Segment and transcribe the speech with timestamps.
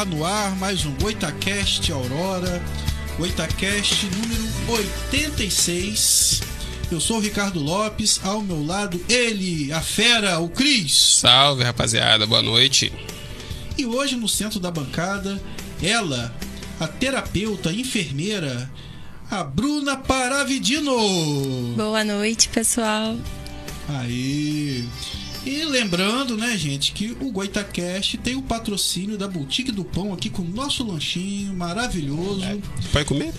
[0.00, 2.62] Está no ar mais um Goitacast Aurora,
[3.18, 6.40] Goitacast número 86.
[6.90, 11.18] Eu sou o Ricardo Lopes, ao meu lado ele, a fera, o Cris.
[11.18, 12.90] Salve rapaziada, boa noite.
[13.76, 15.38] E hoje no centro da bancada,
[15.82, 16.34] ela,
[16.80, 18.70] a terapeuta, enfermeira,
[19.30, 21.74] a Bruna Paravidino.
[21.76, 23.18] Boa noite, pessoal.
[23.86, 24.88] Aí.
[25.44, 30.28] E lembrando, né, gente, que o Goitacast tem o patrocínio da Boutique do Pão aqui
[30.28, 32.44] com o nosso lanchinho maravilhoso.
[32.44, 32.58] É.
[32.92, 33.32] Pode comer?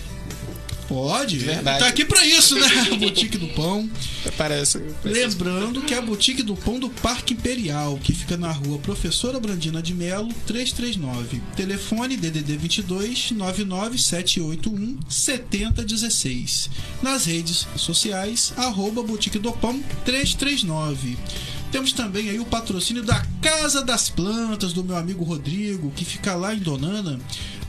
[0.88, 1.78] Pode, Verdade.
[1.78, 2.66] tá aqui para isso, né?
[2.92, 3.88] A Boutique do Pão.
[4.36, 4.78] Parece.
[5.02, 9.40] Lembrando que é a Boutique do Pão do Parque Imperial, que fica na rua Professora
[9.40, 11.40] Brandina de Melo, 339.
[11.56, 16.68] Telefone DDD 22 99781 7016.
[17.00, 21.16] Nas redes sociais, arroba Boutique do Pão 339.
[21.72, 26.34] Temos também aí o patrocínio da Casa das Plantas do meu amigo Rodrigo, que fica
[26.34, 27.18] lá em Donana,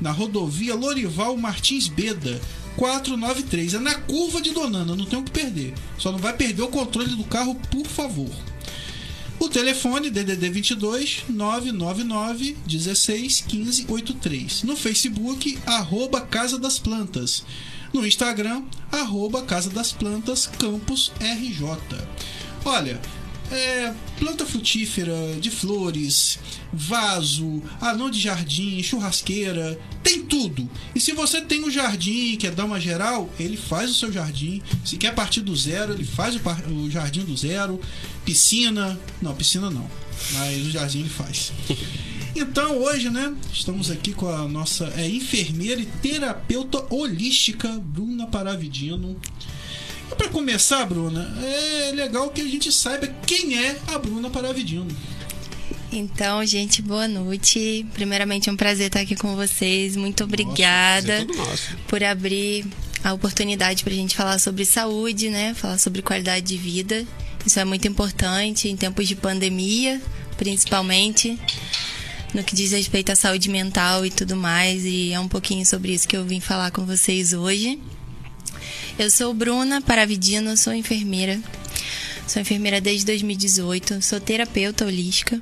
[0.01, 2.39] na rodovia Lorival Martins Beda.
[2.75, 3.75] 493.
[3.75, 5.73] É na curva de Donana, não tem o que perder.
[5.97, 8.29] Só não vai perder o controle do carro, por favor.
[9.39, 14.63] O telefone DDD 22 999 16 15 83.
[14.63, 17.45] No Facebook, arroba Casa das Plantas.
[17.93, 21.77] No Instagram, arroba Casa das Plantas Campus RJ.
[22.65, 22.99] Olha,
[23.51, 26.39] é, planta frutífera, de flores,
[26.71, 30.69] vaso, anão de jardim, churrasqueira, tem tudo.
[30.95, 34.61] E se você tem um jardim, quer dar uma geral, ele faz o seu jardim.
[34.83, 36.39] Se quer partir do zero, ele faz o,
[36.71, 37.79] o jardim do zero.
[38.25, 39.89] Piscina, não, piscina não,
[40.33, 41.51] mas o jardim ele faz.
[42.35, 49.15] Então hoje, né, estamos aqui com a nossa é, enfermeira e terapeuta holística Bruna Paravidino.
[50.17, 54.87] Para começar, Bruna, é legal que a gente saiba quem é a Bruna Paravidino.
[55.91, 57.85] Então, gente, boa noite.
[57.93, 59.95] Primeiramente, é um prazer estar aqui com vocês.
[59.95, 62.65] Muito obrigada nossa, por abrir
[63.03, 65.53] a oportunidade para a gente falar sobre saúde, né?
[65.53, 67.05] Falar sobre qualidade de vida.
[67.45, 70.01] Isso é muito importante em tempos de pandemia,
[70.37, 71.39] principalmente
[72.33, 74.85] no que diz respeito à saúde mental e tudo mais.
[74.85, 77.79] E é um pouquinho sobre isso que eu vim falar com vocês hoje.
[78.97, 81.41] Eu sou Bruna Paravidino, sou enfermeira.
[82.27, 85.41] Sou enfermeira desde 2018, sou terapeuta holística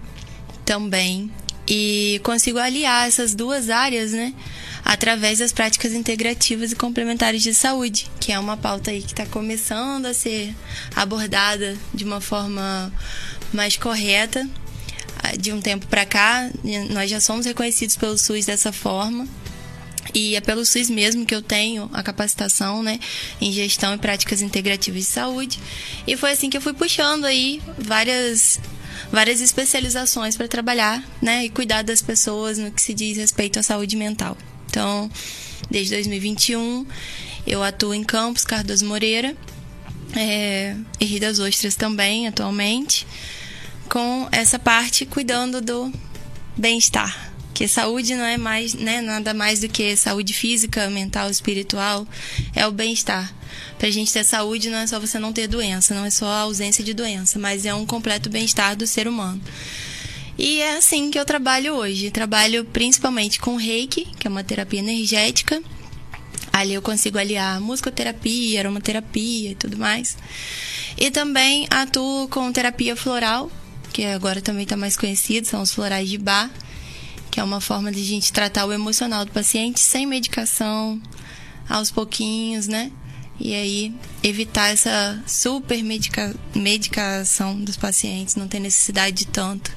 [0.64, 1.30] também
[1.68, 4.34] e consigo aliar essas duas áreas, né?
[4.86, 9.26] Através das práticas integrativas e complementares de saúde, que é uma pauta aí que está
[9.26, 10.56] começando a ser
[10.96, 12.92] abordada de uma forma
[13.52, 14.50] mais correta.
[15.38, 16.50] De um tempo para cá,
[16.90, 19.28] nós já somos reconhecidos pelo SUS dessa forma
[20.14, 23.00] e é pelo SUS mesmo que eu tenho a capacitação, né,
[23.40, 25.60] em gestão e práticas integrativas de saúde.
[26.06, 28.60] E foi assim que eu fui puxando aí várias
[29.12, 33.64] várias especializações para trabalhar, né, e cuidar das pessoas no que se diz respeito à
[33.64, 34.38] saúde mental.
[34.70, 35.10] Então,
[35.70, 36.86] desde 2021,
[37.46, 39.36] eu atuo em Campos, Cardoso Moreira,
[40.16, 43.08] é, e Rio das Ostras também, atualmente,
[43.90, 45.92] com essa parte cuidando do
[46.58, 52.08] bem-estar, que saúde não é mais, né, nada mais do que saúde física, mental, espiritual,
[52.56, 53.34] é o bem-estar.
[53.78, 56.26] Para a gente ter saúde não é só você não ter doença, não é só
[56.26, 59.42] a ausência de doença, mas é um completo bem-estar do ser humano.
[60.38, 62.10] E é assim que eu trabalho hoje.
[62.10, 65.62] Trabalho principalmente com Reiki, que é uma terapia energética.
[66.52, 70.18] Ali eu consigo aliar musicoterapia, aromaterapia e tudo mais.
[70.98, 73.52] E também atuo com terapia floral,
[73.94, 76.50] que agora também está mais conhecido, são os florais de bar
[77.32, 81.02] que é uma forma de a gente tratar o emocional do paciente sem medicação,
[81.68, 82.92] aos pouquinhos, né?
[83.40, 89.72] E aí evitar essa super medica medicação dos pacientes, não ter necessidade de tanto.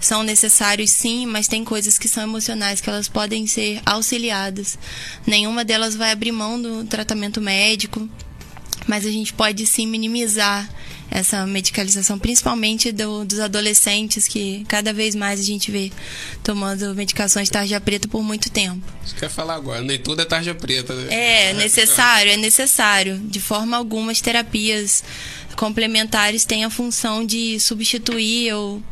[0.00, 4.78] São necessários sim, mas tem coisas que são emocionais que elas podem ser auxiliadas.
[5.26, 8.08] Nenhuma delas vai abrir mão do tratamento médico,
[8.88, 10.68] mas a gente pode sim minimizar
[11.10, 15.90] essa medicalização, principalmente do, dos adolescentes, que cada vez mais a gente vê
[16.42, 18.82] tomando medicações de tarja preta por muito tempo.
[19.04, 21.14] Isso quer falar agora, nem tudo é tarja preta, né?
[21.14, 23.18] É, necessário, é necessário.
[23.18, 25.02] De forma alguma, as terapias
[25.56, 28.82] complementares têm a função de substituir ou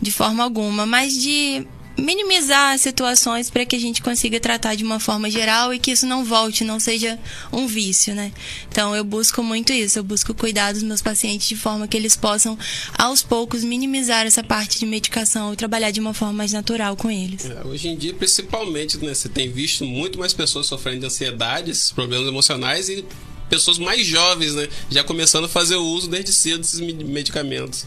[0.00, 1.66] de forma alguma, mas de
[1.96, 6.06] minimizar situações para que a gente consiga tratar de uma forma geral e que isso
[6.06, 7.18] não volte, não seja
[7.52, 8.32] um vício, né?
[8.68, 12.16] Então eu busco muito isso, eu busco cuidar dos meus pacientes de forma que eles
[12.16, 12.58] possam
[12.96, 17.10] aos poucos minimizar essa parte de medicação e trabalhar de uma forma mais natural com
[17.10, 17.44] eles.
[17.44, 21.70] É, hoje em dia, principalmente, né, você tem visto muito mais pessoas sofrendo de ansiedade,
[21.70, 23.04] esses problemas emocionais e
[23.48, 27.84] pessoas mais jovens, né, já começando a fazer o uso desde cedo desses medicamentos.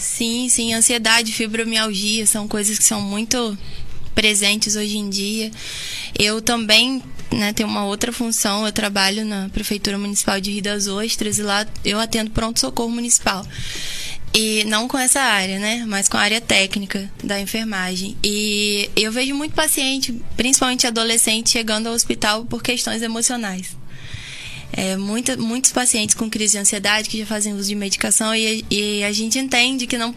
[0.00, 3.56] Sim, sim, ansiedade, fibromialgia são coisas que são muito
[4.14, 5.50] presentes hoje em dia.
[6.18, 10.86] Eu também né, tenho uma outra função, eu trabalho na Prefeitura Municipal de Rio das
[10.86, 13.46] Ostras e lá eu atendo pronto-socorro municipal.
[14.32, 15.84] E não com essa área, né?
[15.88, 18.16] Mas com a área técnica da enfermagem.
[18.24, 23.76] E eu vejo muito paciente, principalmente adolescente, chegando ao hospital por questões emocionais.
[24.72, 28.64] É, muita, muitos pacientes com crise de ansiedade que já fazem uso de medicação e,
[28.70, 30.14] e, a gente entende que não,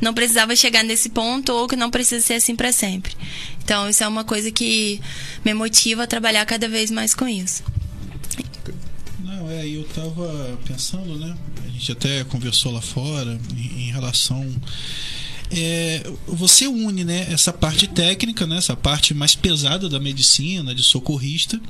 [0.00, 3.12] não precisava chegar nesse ponto ou que não precisa ser assim para sempre.
[3.64, 5.00] Então, isso é uma coisa que
[5.44, 7.62] me motiva a trabalhar cada vez mais com isso.
[9.20, 11.36] Não, é, eu tava pensando, né?
[11.66, 14.46] A gente até conversou lá fora em, em relação
[15.50, 20.82] é, você une né, essa parte técnica, né, essa parte mais pesada da medicina, de
[20.82, 21.60] socorrista,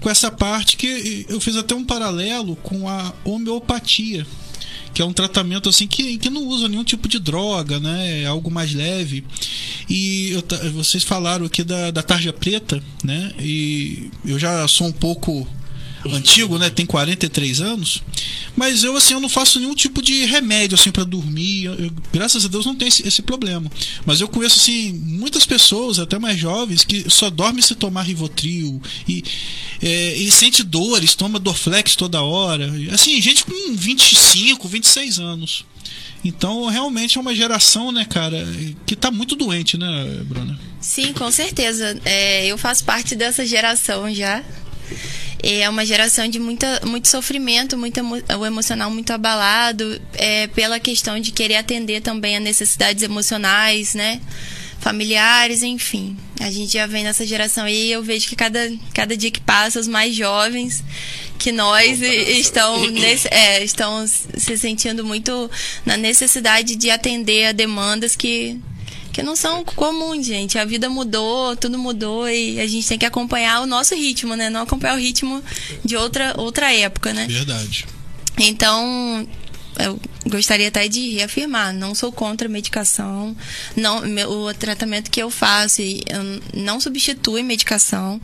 [0.00, 4.26] com essa parte que eu fiz até um paralelo com a homeopatia
[4.96, 8.22] que é um tratamento assim que, que não usa nenhum tipo de droga, né?
[8.22, 9.22] É algo mais leve.
[9.90, 13.30] E eu, vocês falaram aqui da, da tarja preta, né?
[13.38, 15.46] E eu já sou um pouco
[16.14, 16.70] antigo, né?
[16.70, 18.02] Tem 43 anos.
[18.56, 21.64] Mas eu, assim, eu não faço nenhum tipo de remédio, assim, para dormir.
[21.64, 23.70] Eu, eu, graças a Deus não tem esse, esse, problema.
[24.04, 28.80] Mas eu conheço, assim, muitas pessoas, até mais jovens, que só dormem se tomar Rivotril.
[29.08, 29.22] E,
[29.82, 32.70] é, e sente dores, toma Dorflex toda hora.
[32.92, 35.64] Assim, gente com 25, 26 anos.
[36.24, 38.44] Então, realmente é uma geração, né, cara,
[38.84, 40.58] que tá muito doente, né, Bruna?
[40.80, 42.00] Sim, com certeza.
[42.04, 44.42] É, eu faço parte dessa geração já
[45.42, 48.00] é uma geração de muita, muito sofrimento, muito,
[48.38, 54.20] o emocional muito abalado, é, pela questão de querer atender também a necessidades emocionais, né?
[54.80, 56.16] Familiares, enfim.
[56.40, 59.80] A gente já vem nessa geração aí eu vejo que cada, cada dia que passa,
[59.80, 60.84] os mais jovens
[61.38, 65.50] que nós estão, nesse, é, estão se sentindo muito
[65.84, 68.58] na necessidade de atender a demandas que
[69.16, 70.58] que não são comuns, gente.
[70.58, 74.50] A vida mudou, tudo mudou e a gente tem que acompanhar o nosso ritmo, né?
[74.50, 75.42] Não acompanhar o ritmo
[75.82, 77.26] de outra, outra época, né?
[77.26, 77.86] Verdade.
[78.36, 79.26] Então,
[79.78, 83.36] eu gostaria até de reafirmar, não sou contra a medicação,
[83.76, 85.82] não, o tratamento que eu faço
[86.54, 88.20] não substitui medicação,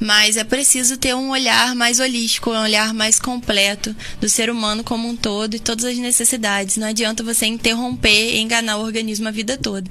[0.00, 4.82] mas é preciso ter um olhar mais holístico, um olhar mais completo do ser humano
[4.82, 6.76] como um todo e todas as necessidades.
[6.76, 9.88] Não adianta você interromper e enganar o organismo a vida toda,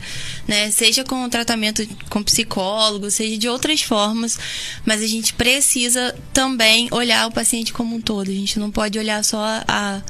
[0.47, 0.71] né?
[0.71, 4.37] Seja com um tratamento com psicólogo, seja de outras formas,
[4.85, 8.29] mas a gente precisa também olhar o paciente como um todo.
[8.29, 10.01] A gente não pode olhar só a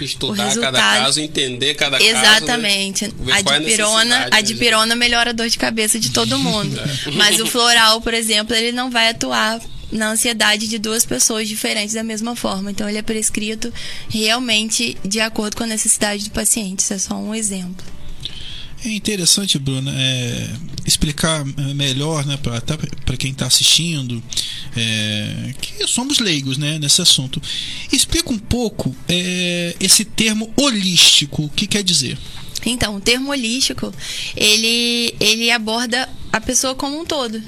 [0.00, 3.06] estudar cada caso, entender cada Exatamente.
[3.06, 3.14] caso.
[3.14, 3.14] Exatamente.
[3.18, 3.32] Né?
[3.32, 6.78] A dipirona, a dipirona melhora a dor de cabeça de todo mundo.
[6.78, 7.10] é.
[7.12, 9.60] Mas o floral, por exemplo, ele não vai atuar
[9.90, 12.70] na ansiedade de duas pessoas diferentes da mesma forma.
[12.70, 13.72] Então, ele é prescrito
[14.08, 16.80] realmente de acordo com a necessidade do paciente.
[16.80, 17.84] Isso é só um exemplo.
[18.84, 20.50] É interessante, Bruna, é,
[20.84, 24.20] explicar melhor né, para quem está assistindo,
[24.76, 27.40] é, que somos leigos né, nesse assunto.
[27.92, 32.18] Explica um pouco é, esse termo holístico, o que quer dizer?
[32.66, 33.92] Então, o termo holístico,
[34.36, 37.40] ele, ele aborda a pessoa como um todo.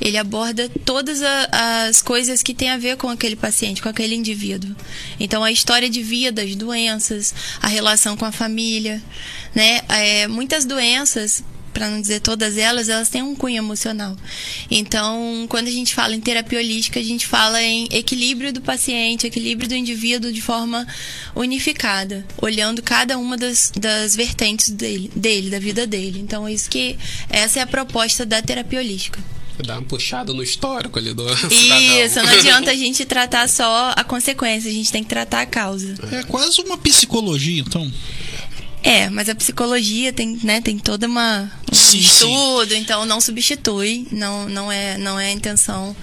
[0.00, 4.14] Ele aborda todas a, as coisas que têm a ver com aquele paciente, com aquele
[4.14, 4.74] indivíduo.
[5.18, 9.02] Então, a história de vida, as doenças, a relação com a família,
[9.54, 9.80] né?
[9.88, 11.42] É, muitas doenças,
[11.76, 14.16] para não dizer todas elas, elas têm um cunho emocional.
[14.70, 19.26] Então, quando a gente fala em terapia holística, a gente fala em equilíbrio do paciente,
[19.26, 20.86] equilíbrio do indivíduo de forma
[21.34, 26.18] unificada, olhando cada uma das, das vertentes dele, dele, da vida dele.
[26.18, 26.96] Então, isso que
[27.28, 29.35] essa é a proposta da terapia holística.
[29.64, 34.04] Dar uma puxada no histórico ali do Isso, não adianta a gente tratar só a
[34.04, 35.94] consequência, a gente tem que tratar a causa.
[36.12, 37.90] É quase uma psicologia, então.
[38.82, 42.78] É, mas a psicologia tem, né, tem toda uma um sim, estudo, sim.
[42.78, 45.96] então não substitui, não, não é, não é a intenção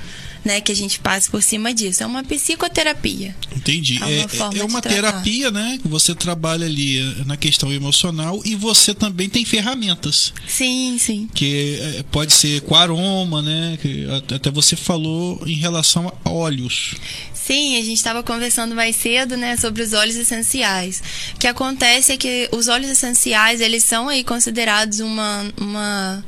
[0.43, 2.03] né, que a gente passe por cima disso.
[2.03, 3.35] É uma psicoterapia.
[3.55, 3.97] Entendi.
[3.97, 5.79] É uma, é, é uma terapia, né?
[5.81, 10.33] Que você trabalha ali eh, na questão emocional e você também tem ferramentas.
[10.47, 11.29] Sim, sim.
[11.33, 13.77] Que eh, pode ser com aroma, né?
[13.81, 16.95] Que até você falou em relação a óleos.
[17.33, 21.03] Sim, a gente estava conversando mais cedo, né, sobre os óleos essenciais.
[21.35, 26.23] O que acontece é que os óleos essenciais, eles são aí considerados uma, uma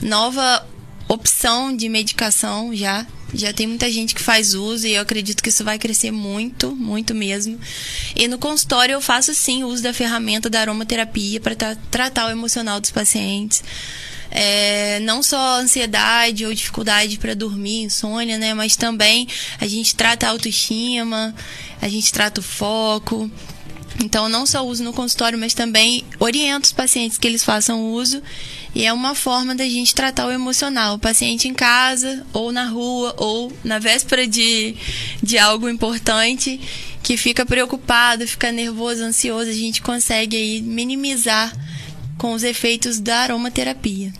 [0.00, 0.64] nova
[1.08, 3.04] opção de medicação já.
[3.32, 6.74] Já tem muita gente que faz uso e eu acredito que isso vai crescer muito,
[6.74, 7.58] muito mesmo.
[8.16, 12.30] E no consultório eu faço sim uso da ferramenta da aromaterapia para tra tratar o
[12.30, 13.62] emocional dos pacientes.
[14.32, 18.54] É, não só ansiedade ou dificuldade para dormir, insônia, né?
[18.54, 19.26] Mas também
[19.60, 21.34] a gente trata a autoestima,
[21.80, 23.30] a gente trata o foco.
[24.02, 28.22] Então, não só uso no consultório, mas também oriento os pacientes que eles façam uso
[28.74, 30.94] E é uma forma da gente tratar o emocional.
[30.94, 34.76] O paciente em casa, ou na rua, ou na véspera de,
[35.22, 36.60] de algo importante,
[37.02, 41.52] que fica preocupado, fica nervoso, ansioso, a gente consegue aí minimizar
[42.16, 44.12] com os efeitos da aromaterapia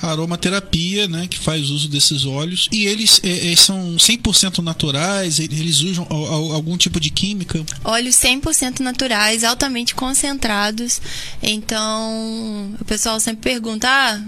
[0.00, 2.68] aromaterapia, né, que faz uso desses óleos.
[2.70, 7.64] E eles, é, é, são 100% naturais, eles usam algum tipo de química?
[7.84, 11.00] Óleos 100% naturais, altamente concentrados.
[11.42, 14.20] Então, o pessoal sempre pergunta: ah,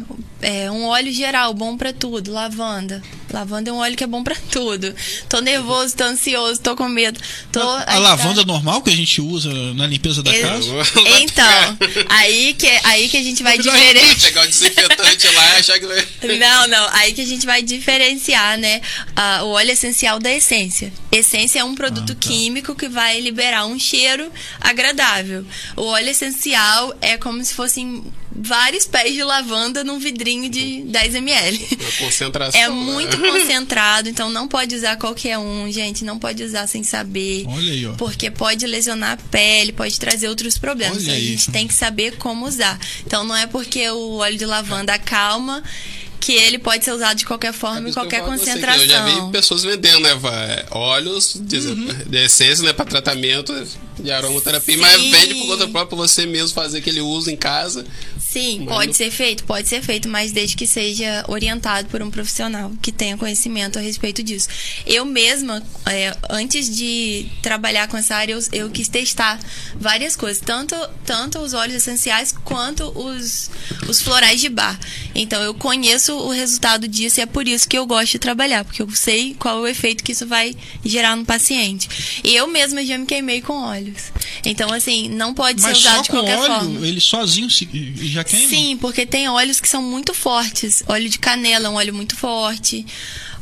[0.42, 3.02] é, um óleo geral, bom para tudo, lavanda.
[3.32, 4.94] Lavanda é um óleo que é bom para tudo.
[5.28, 7.20] Tô nervoso, tô ansioso, tô com medo.
[7.52, 8.46] Tô, a, a lavanda tá...
[8.46, 10.70] normal que a gente usa na limpeza da casa?
[11.20, 11.78] Então,
[12.08, 14.20] aí que, aí que a gente vai diferenciar.
[14.20, 16.06] Pegar o desinfetante lá e achar que vai.
[16.38, 16.88] Não, não.
[16.92, 18.80] Aí que a gente vai diferenciar, né?
[19.10, 20.92] Uh, o óleo essencial da essência.
[21.12, 22.28] Essência é um produto ah, tá.
[22.28, 24.30] químico que vai liberar um cheiro
[24.60, 25.44] agradável.
[25.76, 28.02] O óleo essencial é como se fossem
[28.42, 31.68] vários pés de lavanda num vidrinho de 10 ml.
[31.72, 32.60] A concentração.
[32.60, 33.28] É muito né?
[33.30, 36.04] concentrado, então não pode usar qualquer um, gente.
[36.04, 37.44] Não pode usar sem saber.
[37.46, 37.92] Olha aí, ó.
[37.92, 41.04] Porque pode lesionar a pele, pode trazer outros problemas.
[41.04, 42.78] Olha a gente tem que saber como usar.
[43.06, 45.62] Então não é porque o óleo de lavanda acalma
[46.18, 48.82] que ele pode ser usado de qualquer forma, é em qualquer concentração.
[48.82, 50.10] eu já vi pessoas vendendo, né,
[50.70, 51.88] óleos de, uhum.
[52.06, 53.54] de essência, né, para tratamento
[54.00, 54.80] de aromaterapia, Sim.
[54.80, 57.84] mas vende por conta própria você mesmo fazer aquele uso em casa.
[58.30, 62.70] Sim, pode ser feito, pode ser feito, mas desde que seja orientado por um profissional
[62.80, 64.48] que tenha conhecimento a respeito disso.
[64.86, 69.40] Eu mesma, é, antes de trabalhar com essa área, eu, eu, quis testar
[69.74, 73.50] várias coisas, tanto, tanto os óleos essenciais quanto os,
[73.88, 74.78] os florais de bar.
[75.12, 78.64] Então eu conheço o resultado disso e é por isso que eu gosto de trabalhar,
[78.64, 80.54] porque eu sei qual é o efeito que isso vai
[80.84, 82.20] gerar no paciente.
[82.22, 84.12] E eu mesma já me queimei com óleos.
[84.44, 86.86] Então, assim, não pode Mas ser usado de qualquer óleo, forma.
[86.86, 87.68] Ele sozinho se,
[88.08, 88.48] já queima?
[88.48, 90.82] Sim, porque tem óleos que são muito fortes.
[90.86, 92.86] Óleo de canela é um óleo muito forte.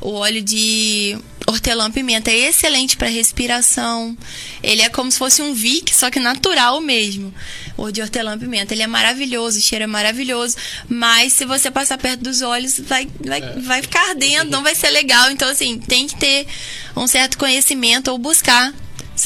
[0.01, 4.17] O óleo de hortelã-pimenta é excelente para respiração.
[4.63, 7.35] Ele é como se fosse um Vic, só que natural mesmo.
[7.77, 10.57] O de hortelã-pimenta, ele é maravilhoso, o cheiro é maravilhoso,
[10.89, 13.53] mas se você passar perto dos olhos, vai, vai, é.
[13.61, 15.31] vai ficar ardendo, não vai ser legal.
[15.31, 16.47] Então, assim, tem que ter
[16.95, 18.73] um certo conhecimento ou buscar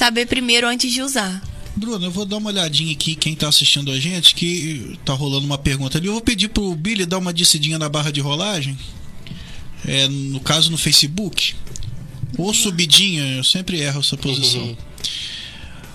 [0.03, 1.41] saber primeiro antes de usar.
[1.77, 5.47] Bruno, eu vou dar uma olhadinha aqui, quem está assistindo a gente, que tá rolando
[5.47, 6.09] uma pergunta ali.
[6.09, 8.77] Eu vou pedir pro Billy dar uma descidinha na barra de rolagem.
[9.87, 11.55] É, no caso no Facebook.
[12.37, 14.63] Ou subidinha, eu sempre erro essa posição.
[14.63, 14.77] Uhum.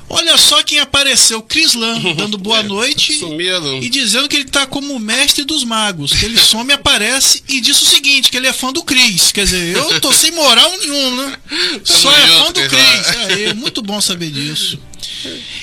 [0.09, 3.77] Olha só quem apareceu, Chris Lam, dando boa noite Sumido.
[3.83, 6.13] e dizendo que ele tá como mestre dos magos.
[6.13, 9.31] Que ele some, aparece e diz o seguinte, que ele é fã do Chris.
[9.31, 11.37] Quer dizer, eu tô sem moral nenhum, né?
[11.83, 13.07] Só é fã do Chris.
[13.15, 14.79] É, é muito bom saber disso.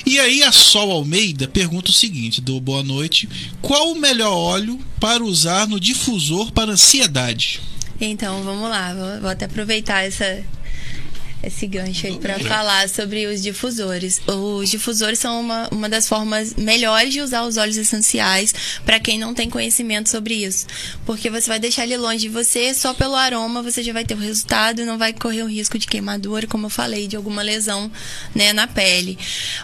[0.05, 3.27] E aí a Sol Almeida pergunta o seguinte, do boa noite,
[3.61, 7.61] qual o melhor óleo para usar no difusor para ansiedade?
[7.99, 10.43] Então, vamos lá, vou até aproveitar essa,
[11.45, 14.21] esse gancho aí para falar sobre os difusores.
[14.27, 18.53] Os difusores são uma, uma das formas melhores de usar os óleos essenciais
[18.85, 20.65] para quem não tem conhecimento sobre isso.
[21.05, 24.15] Porque você vai deixar ele longe de você, só pelo aroma você já vai ter
[24.15, 27.41] o resultado e não vai correr o risco de queimadura, como eu falei, de alguma
[27.41, 27.91] lesão
[28.33, 29.17] né, na pele.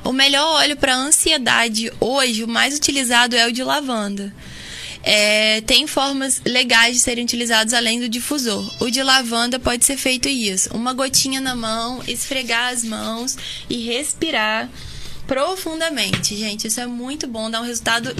[0.04, 4.34] O melhor óleo para ansiedade hoje, o mais utilizado é o de lavanda.
[5.04, 8.72] É, tem formas legais de serem utilizados além do difusor.
[8.80, 13.38] O de lavanda pode ser feito isso: uma gotinha na mão, esfregar as mãos
[13.70, 14.70] e respirar
[15.26, 16.36] profundamente.
[16.36, 18.14] Gente, isso é muito bom, dá um resultado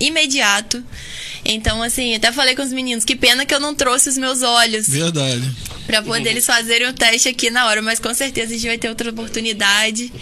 [0.00, 0.82] imediato.
[1.44, 4.42] Então, assim, até falei com os meninos, que pena que eu não trouxe os meus
[4.42, 4.88] olhos.
[4.88, 5.50] Verdade.
[5.86, 8.78] Pra poder eles fazerem o teste aqui na hora, mas com certeza a gente vai
[8.78, 10.12] ter outra oportunidade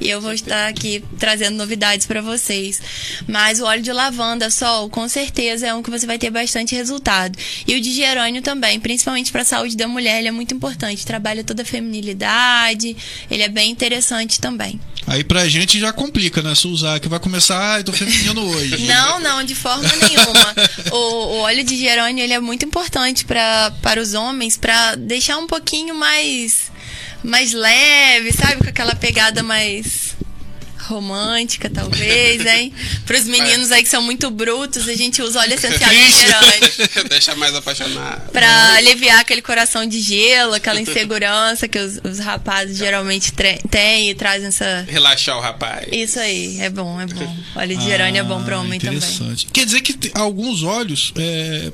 [0.00, 2.82] e eu vou estar aqui trazendo novidades para vocês.
[3.28, 6.74] Mas o óleo de lavanda, sol, com certeza é um que você vai ter bastante
[6.74, 7.38] resultado.
[7.68, 11.06] E o de gerânio também, principalmente para a saúde da mulher, ele é muito importante.
[11.06, 12.96] Trabalha toda a feminilidade,
[13.30, 14.80] ele é bem interessante também.
[15.06, 16.54] Aí pra gente já complica, né?
[16.54, 18.86] Se usar, que vai começar, ah, tô feminino hoje.
[18.86, 20.54] Não, não, de forma nenhuma.
[20.90, 25.38] o, o, óleo de gerânio, ele é muito importante pra, para os homens, para deixar
[25.38, 26.70] um pouquinho mais,
[27.22, 28.56] mais leve, sabe?
[28.56, 30.11] Com aquela pegada mais
[30.88, 32.72] romântica, talvez, hein?
[33.06, 37.08] Para os meninos aí que são muito brutos, a gente usa óleo essencial de gerânio.
[37.08, 38.30] Deixa mais apaixonado.
[38.30, 43.32] Para aliviar aquele coração de gelo, aquela insegurança que os, os rapazes geralmente
[43.70, 44.84] têm e trazem essa.
[44.88, 45.86] Relaxar o rapaz.
[45.92, 47.36] Isso aí, é bom, é bom.
[47.56, 49.46] Óleo de gerânio ah, é bom para homem interessante.
[49.46, 49.52] também.
[49.52, 51.12] Quer dizer que alguns óleos.
[51.16, 51.72] É...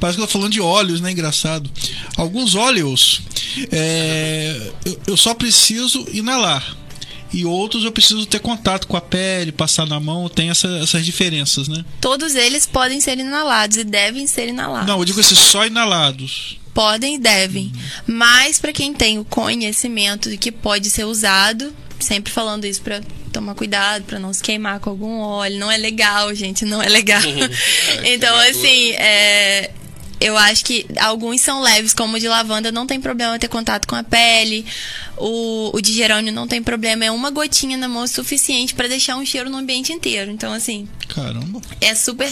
[0.00, 1.12] Parece que eu tô falando de óleos, né?
[1.12, 1.70] Engraçado.
[2.16, 3.22] Alguns óleos,
[3.72, 4.70] é...
[4.84, 6.83] eu, eu só preciso inalar
[7.34, 11.04] e outros eu preciso ter contato com a pele, passar na mão, tem essa, essas
[11.04, 11.84] diferenças, né?
[12.00, 14.86] Todos eles podem ser inalados e devem ser inalados.
[14.86, 16.58] Não, eu digo assim, só inalados.
[16.72, 17.72] Podem e devem.
[18.06, 23.02] Mas para quem tem o conhecimento de que pode ser usado, sempre falando isso para
[23.32, 25.58] tomar cuidado, para não se queimar com algum óleo.
[25.58, 27.20] Não é legal, gente, não é legal.
[27.24, 28.50] É, então, queimadura.
[28.50, 29.70] assim, é,
[30.20, 33.86] eu acho que alguns são leves, como o de lavanda, não tem problema ter contato
[33.86, 34.64] com a pele.
[35.16, 38.88] O, o de gerânio não tem problema, é uma gotinha na mão o suficiente para
[38.88, 40.30] deixar um cheiro no ambiente inteiro.
[40.30, 41.60] Então, assim, Caramba.
[41.80, 42.28] é super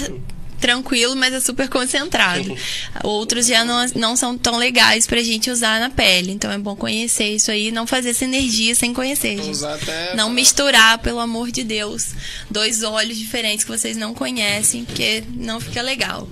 [0.61, 2.57] tranquilo, mas é super concentrado.
[3.03, 6.31] Outros já não, não são tão legais pra gente usar na pele.
[6.31, 9.37] Então é bom conhecer isso aí, não fazer essa energia sem conhecer.
[9.37, 9.51] gente.
[9.51, 12.11] Usar até Não pra- misturar, pelo amor de Deus,
[12.49, 16.29] dois óleos diferentes que vocês não conhecem, porque não fica legal.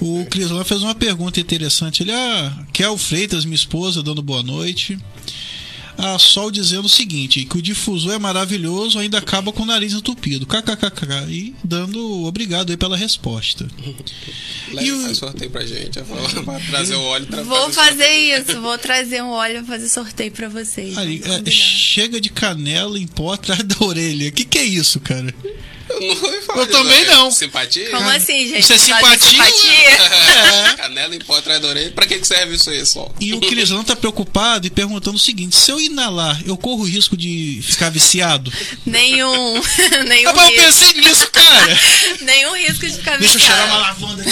[0.00, 2.02] O Crislã fez uma pergunta interessante.
[2.02, 4.98] Ele, ah, Kel Freitas, minha esposa, dando boa noite.
[5.98, 9.92] A Sol dizendo o seguinte: que o difusor é maravilhoso, ainda acaba com o nariz
[9.92, 10.46] entupido.
[10.46, 11.28] KKKK.
[11.28, 13.68] E dando obrigado aí pela resposta.
[14.72, 15.98] Leve, E o- faz sorteio pra gente.
[15.98, 17.26] eu vou- Pra trazer o óleo.
[17.26, 20.96] Tra Vou fazer fazer isso, vou trazer um óleo e fazer sorteio pra vocês.
[20.96, 24.28] Aí, é, chega de canela em pó atrás da orelha.
[24.30, 25.32] O que, que é isso, cara?
[25.88, 27.30] Eu não ouvi falar Eu também não.
[27.30, 27.90] Simpatia?
[27.90, 28.60] Como assim, gente?
[28.60, 29.72] Isso é Fazer simpatia?
[29.72, 30.74] É.
[30.76, 31.90] Canela em pó atrás da orelha.
[31.92, 33.14] Pra que que serve isso aí, Sol?
[33.20, 37.16] E o Crislã tá preocupado e perguntando o seguinte: se eu inalar, eu corro risco
[37.16, 38.52] de ficar viciado?
[38.86, 39.60] Nenhum.
[40.08, 40.80] nenhum Rapaz, eu risco.
[40.84, 41.78] pensei nisso, cara.
[42.22, 44.00] Nenhum risco de ficar Deixa eu cheirar uma viciado.
[44.06, 44.24] lavanda.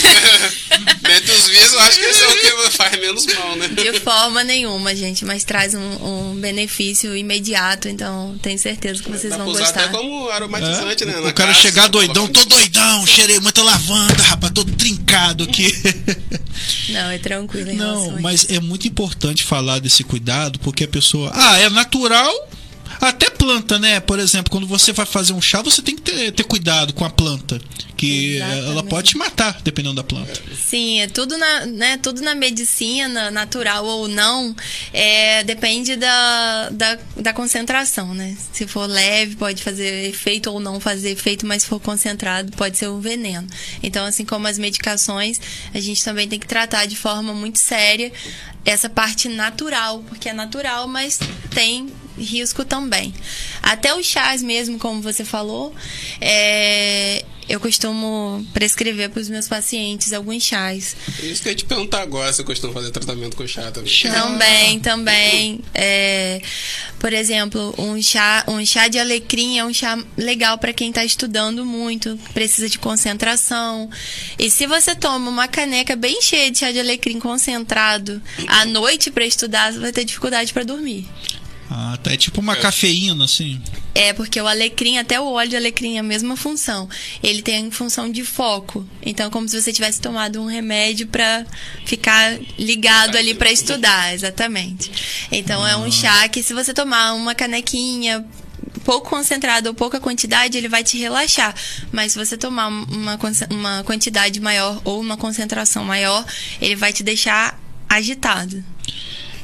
[1.03, 3.69] Dentre os vícios, eu acho que esse é o que faz menos mal, né?
[3.69, 9.31] De forma nenhuma, gente, mas traz um, um benefício imediato, então tenho certeza que vocês
[9.33, 9.81] Dá vão usar gostar.
[9.85, 11.19] até como aromatizante, É, né?
[11.19, 15.73] o Na cara casa, chegar doidão, tô doidão, cheirei muita lavanda, rapaz, tô trincado aqui.
[16.91, 21.31] Não, é tranquilo Não, a mas é muito importante falar desse cuidado, porque a pessoa.
[21.35, 22.33] Ah, é natural.
[23.01, 23.99] Até planta, né?
[24.01, 27.05] Por exemplo, quando você vai fazer um chá, você tem que ter, ter cuidado com
[27.05, 27.61] a planta.
[27.97, 28.89] Que ela Exatamente.
[28.89, 30.41] pode te matar, dependendo da planta.
[30.57, 34.57] Sim, é tudo na, né, tudo na medicina, natural ou não,
[34.91, 38.35] é, depende da, da, da concentração, né?
[38.53, 42.79] Se for leve, pode fazer efeito ou não fazer efeito, mas se for concentrado, pode
[42.79, 43.47] ser um veneno.
[43.83, 45.39] Então, assim como as medicações,
[45.75, 48.11] a gente também tem que tratar de forma muito séria
[48.65, 51.19] essa parte natural, porque é natural, mas
[51.55, 53.15] tem risco também.
[53.63, 55.75] Até os chás mesmo, como você falou,
[56.21, 60.97] é, eu costumo prescrever para os meus pacientes alguns chás.
[61.21, 63.93] Isso que eu ia te perguntar agora, se eu costumo fazer tratamento com chá também.
[63.93, 64.13] Chá.
[64.13, 65.61] Também, também.
[65.75, 66.41] É,
[67.01, 71.05] por exemplo, um chá, um chá de alecrim é um chá legal para quem está
[71.05, 73.91] estudando muito, precisa de concentração.
[74.39, 79.11] E se você toma uma caneca bem cheia de chá de alecrim concentrado à noite
[79.11, 81.09] para estudar, você vai ter dificuldade para dormir.
[81.71, 82.13] Ah, tá.
[82.13, 83.63] É tipo uma cafeína, assim.
[83.95, 86.89] É, porque o alecrim, até o óleo de alecrim, é a mesma função.
[87.23, 88.85] Ele tem função de foco.
[89.01, 91.47] Então, é como se você tivesse tomado um remédio para
[91.87, 94.91] ficar ligado ali para estudar, exatamente.
[95.31, 98.27] Então, é um chá que se você tomar uma canequinha
[98.85, 101.55] pouco concentrado ou pouca quantidade, ele vai te relaxar.
[101.93, 103.19] Mas se você tomar uma,
[103.51, 106.25] uma quantidade maior ou uma concentração maior,
[106.61, 108.65] ele vai te deixar agitado.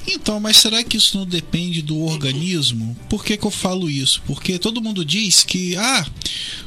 [0.07, 2.97] Então, mas será que isso não depende do organismo?
[3.09, 4.23] Por que, que eu falo isso?
[4.27, 6.07] Porque todo mundo diz que, ah,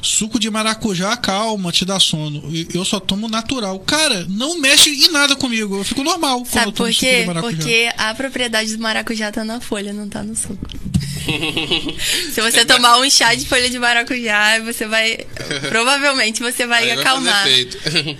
[0.02, 2.42] suco de maracujá calma, te dá sono.
[2.74, 3.78] Eu só tomo natural.
[3.80, 5.76] Cara, não mexe em nada comigo.
[5.78, 7.20] Eu fico normal quando eu Sabe tomo por suco quê?
[7.20, 7.56] de maracujá.
[7.56, 10.58] Porque a propriedade do maracujá tá na folha, não tá no suco.
[12.32, 15.18] Se você tomar um chá de folha de maracujá, você vai.
[15.68, 17.46] Provavelmente você vai vai acalmar.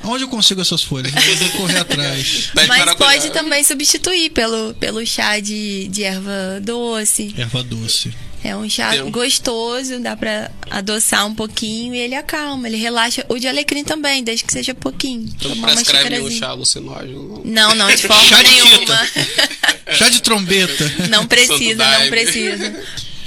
[0.05, 1.13] Onde eu consigo essas folhas?
[1.31, 2.51] Eu vou correr atrás.
[2.55, 7.35] Tá Mas pode também substituir pelo, pelo chá de, de erva doce.
[7.37, 8.13] Erva doce.
[8.43, 13.25] É um chá Tem gostoso, dá pra adoçar um pouquinho e ele acalma, ele relaxa.
[13.29, 15.29] O de alecrim também, desde que seja pouquinho.
[15.37, 16.41] Então Tomar uma prescreve xicarazinha.
[16.41, 17.43] chá alucinógeno.
[17.45, 19.09] Não, não, de forma Chá de nenhuma.
[19.93, 20.93] Chá de trombeta.
[21.11, 22.83] Não precisa, não precisa.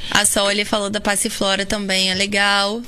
[0.10, 2.82] A Sol, ele falou da passiflora também, é legal.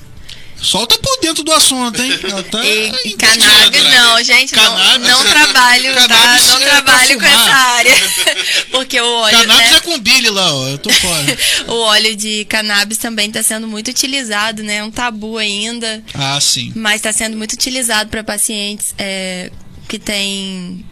[0.66, 2.12] Solta por dentro do assunto, hein?
[2.24, 6.08] Ela tá E, e cannabis, não, gente, Cannabis- não, não trabalho, tá?
[6.08, 7.94] Não é trabalho com essa área.
[8.72, 9.78] Porque o óleo, Cannabis né?
[9.78, 10.68] é com Billy lá, ó.
[10.68, 11.38] Eu tô fora.
[11.68, 14.78] O óleo de cannabis também está sendo muito utilizado, né?
[14.78, 16.72] É um tabu ainda, Ah, sim.
[16.76, 19.52] mas está sendo muito utilizado para pacientes é,
[19.88, 20.86] que têm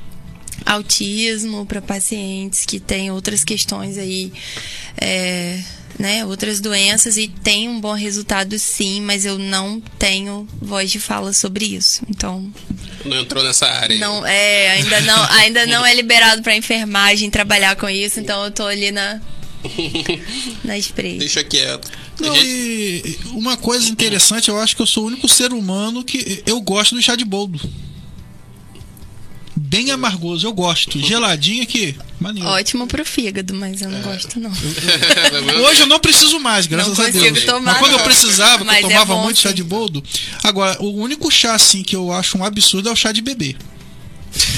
[0.65, 4.31] autismo, para pacientes que têm outras questões aí,
[4.97, 5.59] é,
[5.99, 6.25] né?
[6.25, 11.33] Outras doenças e tem um bom resultado sim, mas eu não tenho voz de fala
[11.33, 12.01] sobre isso.
[12.09, 12.51] Então,
[13.05, 13.97] Não entrou nessa área.
[13.97, 18.51] não é, ainda não, ainda não é liberado para enfermagem trabalhar com isso, então eu
[18.51, 19.21] tô ali na
[20.63, 21.17] na spray.
[21.19, 21.89] Deixa quieto.
[22.19, 26.03] Não, gente- e uma coisa interessante, eu acho que eu sou o único ser humano
[26.03, 27.59] que eu gosto do chá de boldo.
[29.55, 30.99] Bem amargoso, eu gosto.
[30.99, 32.49] Geladinho aqui, maneiro.
[32.49, 34.01] Ótimo pro fígado, mas eu não É.
[34.01, 34.49] gosto, não.
[35.65, 37.43] Hoje eu não preciso mais, graças Não a Deus.
[37.43, 38.05] tomar, Mas quando eu não.
[38.05, 39.55] precisava, que Mas eu é tomava bom, muito chá sim.
[39.55, 40.03] de boldo.
[40.43, 43.55] Agora, o único chá assim que eu acho um absurdo é o chá de bebê.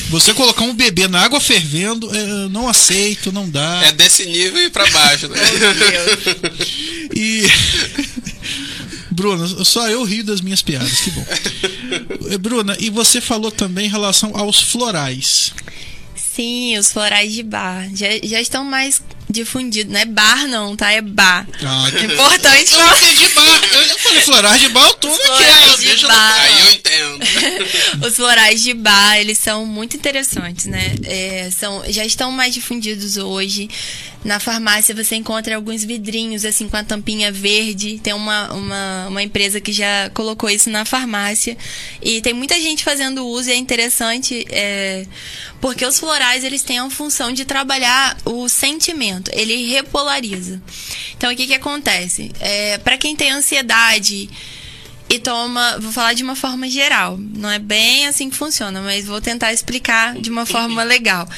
[0.09, 3.81] Você colocar um bebê na água fervendo, é, não aceito, não dá.
[3.83, 5.37] É desse nível e pra baixo, né?
[7.13, 7.43] E.
[9.15, 11.25] Bruna, só eu rio das minhas piadas, que bom.
[12.31, 15.53] Eh, Bruna, e você falou também em relação aos florais.
[16.15, 19.93] Sim, os florais de bar já, já estão mais difundidos.
[19.93, 20.91] Não é bar, não, tá?
[20.91, 21.47] É bar.
[21.63, 22.05] Ah, que...
[22.05, 22.97] Importante Eu falar.
[22.97, 23.61] entendi bar.
[23.91, 25.77] Eu falei florais de bar, eu tô Florais naquela.
[25.77, 26.35] de Deixa eu- bar.
[26.41, 27.25] Aí eu entendo.
[28.07, 30.95] Os florais de bar, eles são muito interessantes, né?
[31.03, 33.69] É, são, já estão mais difundidos hoje.
[34.25, 37.99] Na farmácia você encontra alguns vidrinhos, assim, com a tampinha verde.
[38.01, 41.55] Tem uma, uma, uma empresa que já colocou isso na farmácia.
[42.01, 45.05] E tem muita gente fazendo uso e é interessante é,
[45.61, 49.29] porque os florais, eles têm a função de trabalhar o sentimento.
[49.31, 50.59] Ele repolariza.
[51.15, 52.31] Então, o que que acontece?
[52.39, 54.27] É, para quem tem ansiedade
[55.07, 55.77] e toma.
[55.79, 57.15] Vou falar de uma forma geral.
[57.19, 61.29] Não é bem assim que funciona, mas vou tentar explicar de uma forma legal.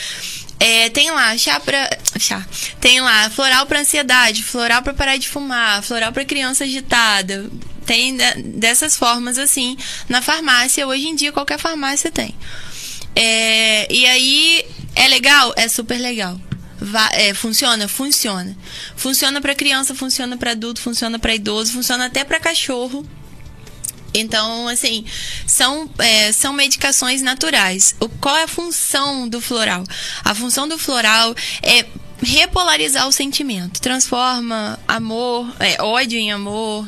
[0.60, 1.90] É, tem lá chá pra.
[2.20, 2.46] Chá.
[2.82, 7.50] Tem lá floral pra ansiedade, floral pra parar de fumar, floral pra criança agitada.
[7.86, 9.78] Tem de- dessas formas assim
[10.10, 10.88] na farmácia.
[10.88, 12.36] Hoje em dia, qualquer farmácia tem.
[13.16, 14.66] É, e aí,
[14.96, 15.54] é legal?
[15.56, 16.40] É super legal.
[16.80, 17.88] Va- é, funciona?
[17.88, 18.56] Funciona.
[18.96, 23.08] Funciona pra criança, funciona pra adulto, funciona pra idoso, funciona até pra cachorro.
[24.20, 25.06] Então, assim,
[25.46, 27.96] são, é, são medicações naturais.
[28.00, 29.84] O, qual é a função do floral?
[30.24, 31.86] A função do floral é
[32.22, 33.80] repolarizar o sentimento.
[33.82, 36.88] Transforma amor, é, ódio em amor.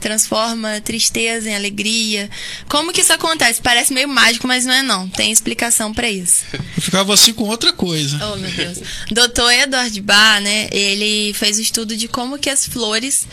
[0.00, 2.30] Transforma tristeza em alegria.
[2.68, 3.60] Como que isso acontece?
[3.60, 5.06] Parece meio mágico, mas não é não.
[5.06, 6.44] Tem explicação pra isso.
[6.74, 8.18] Eu ficava assim com outra coisa.
[8.32, 8.78] Oh, meu Deus.
[9.10, 9.50] Dr.
[9.62, 13.26] Edward Barr, né, ele fez o estudo de como que as flores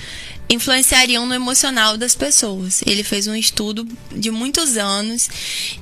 [0.49, 2.81] influenciariam no emocional das pessoas.
[2.85, 5.29] Ele fez um estudo de muitos anos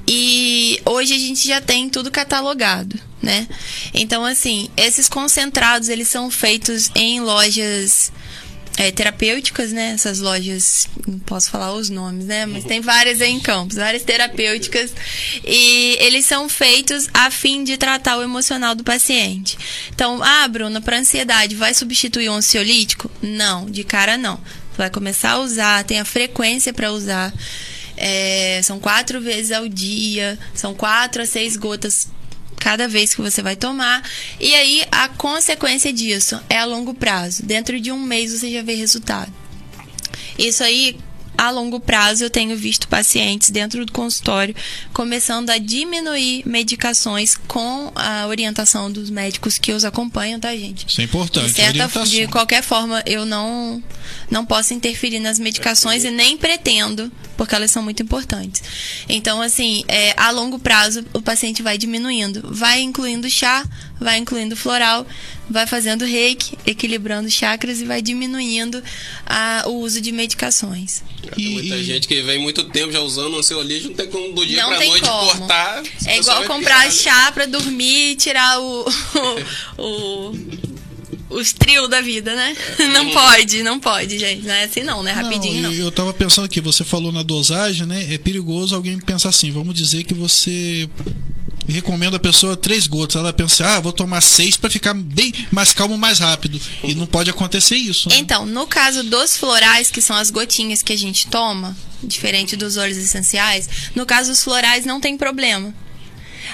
[0.08, 3.47] e hoje a gente já tem tudo catalogado, né?
[3.93, 8.12] Então, assim, esses concentrados, eles são feitos em lojas
[8.78, 9.92] é, terapêuticas, né?
[9.92, 12.46] Essas lojas, não posso falar os nomes, né?
[12.46, 14.94] Mas tem várias aí em Campos, várias terapêuticas.
[15.46, 19.58] E eles são feitos a fim de tratar o emocional do paciente.
[19.94, 23.10] Então, ah, Bruna, para ansiedade, vai substituir um ansiolítico?
[23.22, 24.40] Não, de cara não.
[24.78, 27.34] Vai começar a usar, tem a frequência para usar.
[27.98, 32.10] É, são quatro vezes ao dia, são quatro a seis gotas
[32.60, 34.04] cada vez que você vai tomar.
[34.39, 37.44] E aí, a consequência disso é a longo prazo.
[37.44, 39.32] Dentro de um mês você já vê resultado.
[40.38, 40.98] Isso aí,
[41.38, 44.56] a longo prazo, eu tenho visto pacientes dentro do consultório
[44.93, 50.86] começando a diminuir medicações com a orientação dos médicos que os acompanham, tá, gente?
[50.88, 51.48] Isso é importante.
[51.48, 53.84] De, certa, de qualquer forma, eu não,
[54.30, 58.63] não posso interferir nas medicações e nem pretendo, porque elas são muito importantes.
[59.08, 62.50] Então, assim, é, a longo prazo, o paciente vai diminuindo.
[62.52, 63.65] Vai incluindo chá,
[63.99, 65.05] vai incluindo floral,
[65.49, 68.84] vai fazendo reiki, equilibrando chakras e vai diminuindo
[69.25, 71.01] a- o uso de medicações.
[71.36, 74.45] Tem muita E- gente que vem muito tempo já usando ansiolítico, não tem como do
[74.45, 75.25] dia Não pra noite como.
[75.31, 75.84] cortar.
[76.05, 76.91] É igual comprar pirar, né?
[76.91, 78.86] chá pra dormir e tirar o,
[79.77, 80.64] o, o-
[81.36, 82.56] os trios da vida, né?
[82.93, 84.43] Não pode, não pode, gente.
[84.45, 85.12] Não é assim não, né?
[85.12, 85.69] Rapidinho não.
[85.69, 88.13] Não, eu tava pensando aqui, você falou na dosagem, né?
[88.13, 90.89] É perigoso alguém pensar assim, vamos dizer que você
[91.67, 93.15] recomenda a pessoa três gotas.
[93.15, 96.60] Ela pensa, ah, vou tomar seis pra ficar bem mais calmo, mais rápido.
[96.84, 98.10] E não pode acontecer isso.
[98.10, 98.17] Né?
[98.17, 102.78] Então, no caso dos florais, que são as gotinhas que a gente toma, diferente dos
[102.78, 105.74] óleos essenciais, no caso dos florais não tem problema.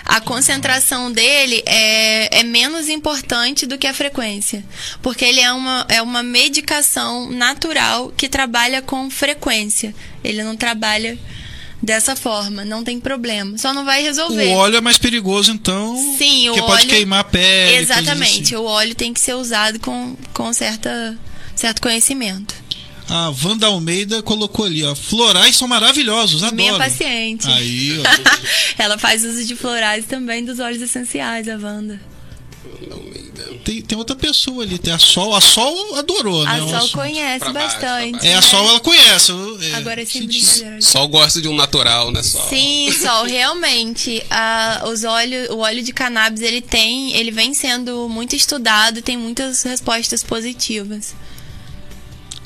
[0.06, 4.64] A concentração dele é, é menos importante do que a frequência.
[5.02, 9.94] Porque ele é uma, é uma medicação natural que trabalha com frequência.
[10.24, 11.18] Ele não trabalha
[11.82, 13.58] dessa forma, não tem problema.
[13.58, 14.48] Só não vai resolver.
[14.48, 15.96] O óleo é mais perigoso, então.
[16.18, 17.76] Sim, o Porque pode óleo- queimar a pele.
[17.78, 18.42] Exatamente.
[18.44, 18.56] assim.
[18.56, 21.18] O óleo tem que ser usado com, com certa,
[21.56, 22.54] certo conhecimento.
[23.10, 24.96] A Wanda Almeida colocou ali, ó.
[24.96, 26.56] Florais são maravilhosos, adoro.
[26.56, 27.48] Minha paciente.
[27.50, 28.04] Aí, ó.
[28.82, 32.00] Ela faz uso de florais também dos óleos essenciais, a Wanda.
[33.64, 35.36] Tem, tem outra pessoa ali, tem a Sol.
[35.36, 36.62] A Sol adorou, A né?
[36.64, 36.94] o Sol assunto.
[36.94, 38.12] conhece Pra bastante.
[38.14, 38.26] baixo.
[38.26, 39.32] É, a Sol ela conhece.
[39.62, 40.40] é, Agora sem senti.
[40.42, 40.82] brincadeira.
[40.82, 42.24] Sol gosta de um natural, né?
[42.24, 42.48] Sol.
[42.50, 48.08] Sim, Sol, realmente, a, os óleos, o óleo de cannabis, ele tem, ele vem sendo
[48.10, 51.14] muito estudado, tem muitas respostas positivas.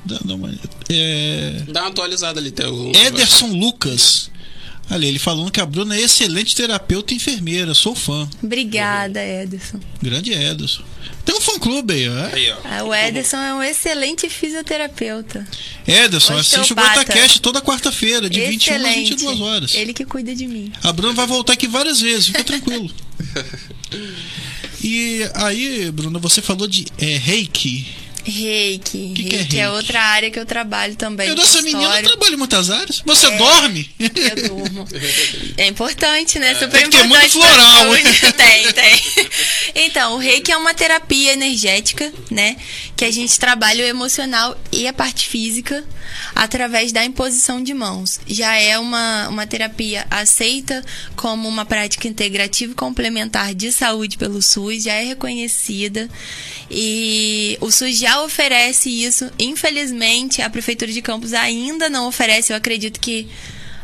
[0.06, 0.54] Dá, dá uma,
[0.90, 2.92] é, Dá uma atualizada ali, tem algum.
[2.96, 4.32] Ederson Lucas.
[4.88, 7.74] Ali, ele falando que a Bruna é excelente terapeuta e enfermeira.
[7.74, 8.30] Sou fã.
[8.44, 9.80] Obrigada, Ederson.
[10.00, 10.84] Grande Ederson.
[11.26, 12.26] Tem um fã clube aí, ó.
[12.28, 12.58] Aí, ó.
[12.64, 15.48] Ah, O Ederson é um excelente fisioterapeuta.
[15.88, 16.76] Ederson, assiste o.
[16.76, 19.10] GotaCast toda quarta-feira, de 21 a excelente.
[19.10, 19.74] 22 horas.
[19.74, 20.72] Ele que cuida de mim.
[20.84, 22.92] A Bruna vai voltar aqui várias vezes, fica tranquilo.
[24.84, 27.88] E aí, Bruna, você falou de é, reiki.
[28.26, 29.14] Reiki.
[29.16, 31.28] Que que é reiki é, outra área que eu trabalho também.
[31.30, 32.10] Eu no dessa menina consultório.
[32.10, 33.02] trabalha em muitas áreas.
[33.06, 33.38] Você É.
[33.38, 33.90] dorme?
[34.00, 34.88] Eu durmo.
[35.58, 36.54] É importante, né?
[36.56, 37.38] Super Tem que ter importante.
[37.38, 37.86] muito floral.
[38.36, 39.02] tem, tem.
[39.76, 42.58] Então, o reiki é uma terapia energética, né?
[42.96, 45.84] Que a gente trabalha o emocional e a parte física
[46.34, 48.20] através da imposição de mãos.
[48.28, 50.84] Já é uma, uma terapia aceita
[51.16, 56.10] como uma prática integrativa e complementar de saúde pelo SUS, já é reconhecida.
[56.70, 59.30] E o SUS já oferece isso.
[59.38, 62.54] Infelizmente, a Prefeitura de Campos ainda não oferece.
[62.54, 63.28] Eu acredito que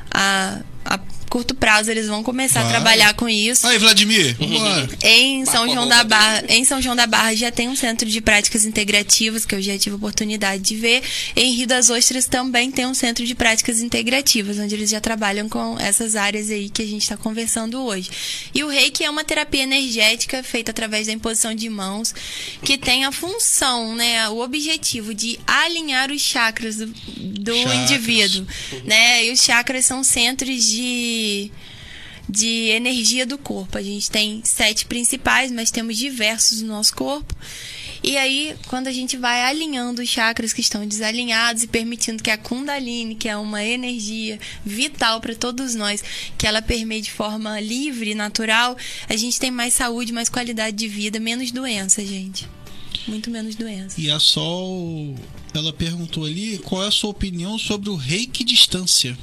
[0.09, 0.99] a, a
[1.31, 2.67] curto prazo eles vão começar Vai.
[2.67, 3.65] a trabalhar com isso.
[3.65, 4.89] Aí, Vladimir, vambora.
[5.01, 8.19] Em São João da Barra, em São João da Barra já tem um centro de
[8.19, 11.01] práticas integrativas que eu já tive a oportunidade de ver.
[11.33, 15.47] Em Rio das Ostras também tem um centro de práticas integrativas, onde eles já trabalham
[15.47, 18.09] com essas áreas aí que a gente está conversando hoje.
[18.53, 22.13] E o Reiki é uma terapia energética feita através da imposição de mãos,
[22.61, 27.75] que tem a função, né, o objetivo de alinhar os chakras do, do Chakras.
[27.75, 28.45] indivíduo,
[28.83, 29.25] né?
[29.25, 31.20] E os chakras são centros de
[32.29, 33.77] de energia do corpo.
[33.77, 37.35] A gente tem sete principais, mas temos diversos no nosso corpo.
[38.03, 42.31] E aí, quando a gente vai alinhando os chakras que estão desalinhados e permitindo que
[42.31, 46.03] a Kundalini, que é uma energia vital para todos nós,
[46.35, 48.75] que ela permeie de forma livre, natural,
[49.07, 52.49] a gente tem mais saúde, mais qualidade de vida, menos doença, gente.
[53.07, 53.99] Muito menos doença.
[53.99, 55.15] E a Sol,
[55.53, 59.17] ela perguntou ali qual é a sua opinião sobre o reiki distância.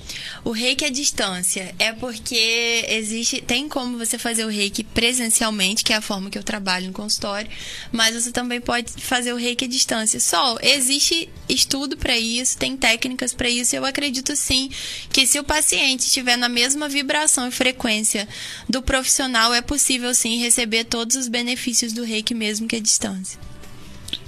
[0.45, 5.93] O reiki à distância é porque existe, tem como você fazer o reiki presencialmente, que
[5.93, 7.51] é a forma que eu trabalho no consultório,
[7.93, 10.21] mas você também pode fazer o reiki à distância.
[10.21, 13.75] Só existe estudo para isso, tem técnicas para isso.
[13.75, 14.71] e Eu acredito sim
[15.13, 18.29] que se o paciente estiver na mesma vibração e frequência
[18.69, 23.48] do profissional, é possível sim receber todos os benefícios do reiki mesmo que à distância.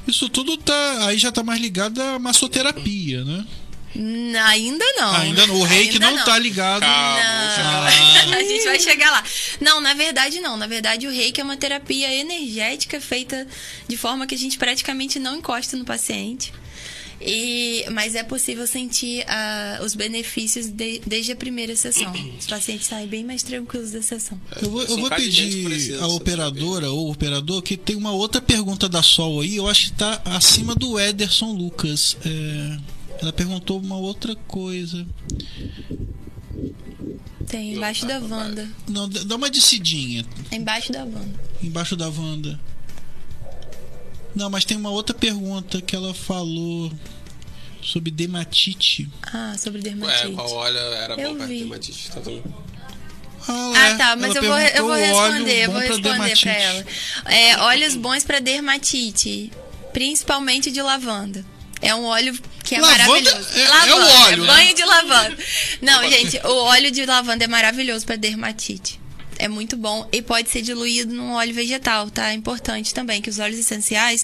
[0.07, 3.47] Isso tudo tá aí já tá mais ligado à massoterapia, né?
[3.95, 5.15] Hum, Ainda não.
[5.17, 5.61] Ainda não.
[5.61, 6.81] O reiki Ainda não, tá ligado.
[6.81, 7.21] Calma.
[8.27, 8.33] Não.
[8.39, 9.25] A gente vai chegar lá.
[9.61, 10.57] Não, na verdade não.
[10.57, 13.47] Na verdade o reiki é uma terapia energética feita
[13.89, 16.53] de forma que a gente praticamente não encosta no paciente.
[17.21, 22.11] E, mas é possível sentir ah, os benefícios de- desde a primeira sessão.
[22.39, 24.41] Os pacientes saem bem mais tranquilos da sessão.
[24.63, 26.13] Eu vou, eu vou pedir à saber.
[26.15, 29.57] operadora ou operador que tem uma outra pergunta da Sol aí.
[29.57, 32.17] Eu acho que tá acima do Ederson Lucas.
[32.25, 32.79] É,
[33.21, 35.07] ela perguntou uma outra coisa.
[37.47, 38.69] Tem embaixo da Wanda.
[38.89, 41.41] Não, dá dá uma descidinha Embaixo da Wanda.
[41.63, 42.61] embaixo da Wanda.
[44.35, 46.91] Não, mas tem uma outra pergunta que ela falou
[47.83, 49.09] sobre dermatite.
[49.33, 50.33] Ah, sobre É, dermatite.
[50.35, 51.59] qual óleo era Eu bom pra vi.
[51.61, 52.11] dermatite?
[52.11, 52.55] Tá tudo-
[53.49, 56.43] Ah, tá, mas eu vou, eu vou responder, eu vou responder dermatite.
[56.45, 56.87] pra ela.
[57.25, 59.51] É, óleos bons pra dermatite,
[59.93, 61.45] principalmente de lavanda.
[61.83, 63.49] É um óleo que é Lavanda maravilhoso.
[63.59, 64.47] é- é lavanda, o óleo, né?
[64.47, 65.37] banho de lavanda.
[65.81, 69.01] Não, gente, o óleo de lavanda é maravilhoso pra dermatite.
[69.41, 72.29] É muito bom e pode ser diluído num óleo vegetal, tá?
[72.29, 74.23] É importante também que os óleos essenciais,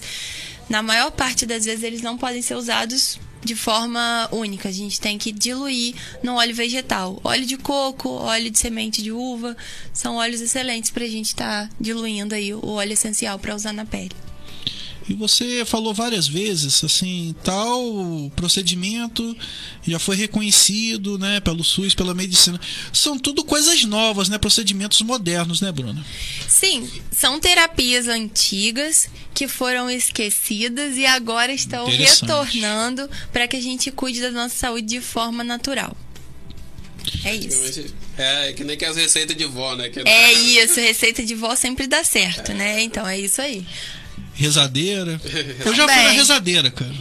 [0.69, 4.69] na maior parte das vezes, eles não podem ser usados de forma única.
[4.69, 7.19] A gente tem que diluir no óleo vegetal.
[7.23, 9.57] Óleo de coco, óleo de semente de uva,
[9.91, 14.26] são óleos excelentes pra gente estar diluindo aí o óleo essencial pra usar na pele.
[15.09, 19.35] E você falou várias vezes, assim, tal procedimento
[19.87, 22.59] já foi reconhecido, né, pelo SUS, pela medicina.
[22.91, 26.05] São tudo coisas novas, né, procedimentos modernos, né, Bruna?
[26.47, 33.91] Sim, são terapias antigas que foram esquecidas e agora estão retornando para que a gente
[33.91, 35.95] cuide da nossa saúde de forma natural.
[37.23, 37.93] É isso.
[38.17, 39.89] É, que nem que as receitas de vó, né?
[39.89, 42.81] Que É isso, receita de vó sempre dá certo, né?
[42.81, 43.65] Então é isso aí.
[44.37, 45.19] Rezadeira.
[45.65, 46.93] Eu já fui na rezadeira, cara.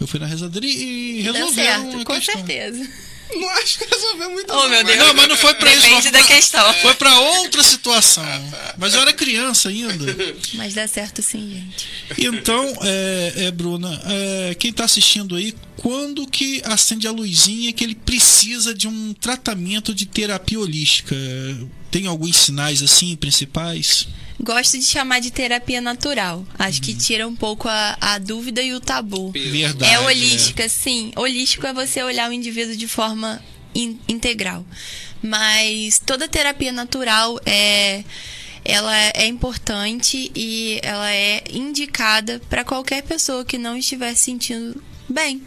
[0.00, 2.34] Eu fui na rezadeira e e resolveram com questão.
[2.34, 2.88] certeza.
[3.32, 4.52] Não acho que resolveu muito.
[4.52, 4.98] Oh, meu Deus.
[4.98, 5.82] Não, mas não foi pra isso.
[5.82, 6.74] Depende foi da questão.
[6.82, 8.24] Foi pra outra situação.
[8.76, 10.04] Mas eu era criança ainda.
[10.54, 11.86] Mas dá certo sim, gente.
[12.18, 17.84] Então, é, é, Bruna, é, quem tá assistindo aí, quando que acende a luzinha que
[17.84, 21.14] ele precisa de um tratamento de terapia holística?
[21.90, 24.08] Tem alguns sinais assim principais?
[24.42, 26.46] Gosto de chamar de terapia natural.
[26.58, 26.84] Acho Uhum.
[26.84, 29.30] que tira um pouco a, a dúvida e o tabu.
[29.32, 29.92] Verdade.
[29.92, 31.12] É holística, sim.
[31.14, 33.42] Holístico é você olhar o indivíduo de forma
[33.74, 34.64] in- integral.
[35.22, 38.02] Mas toda terapia natural é
[38.64, 44.82] ela é importante e ela é indicada para qualquer pessoa que não estiver se sentindo
[45.08, 45.42] bem,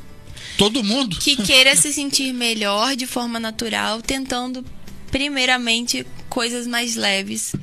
[0.58, 1.18] Todo mundo?
[1.20, 4.66] que queira se sentir melhor de forma natural, tentando
[5.12, 7.54] primeiramente coisas mais leves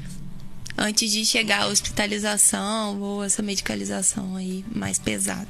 [0.76, 5.48] antes de chegar à hospitalização ou essa medicalização aí mais pesada.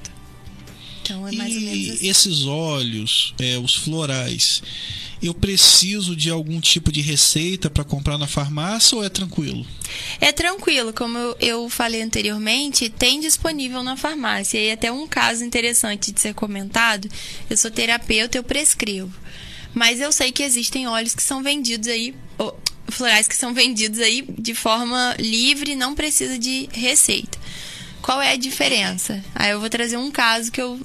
[1.02, 2.08] Então é mais ou menos E assim.
[2.08, 4.62] esses óleos, é, os florais,
[5.22, 9.66] eu preciso de algum tipo de receita para comprar na farmácia ou é tranquilo?
[10.20, 14.58] É tranquilo, como eu, eu falei anteriormente, tem disponível na farmácia.
[14.58, 17.08] E até um caso interessante de ser comentado,
[17.48, 19.12] eu sou terapeuta, eu prescrevo.
[19.74, 22.14] Mas eu sei que existem óleos que são vendidos aí,
[22.90, 27.38] florais que são vendidos aí de forma livre, não precisa de receita.
[28.02, 29.22] Qual é a diferença?
[29.34, 30.80] Aí eu vou trazer um caso que eu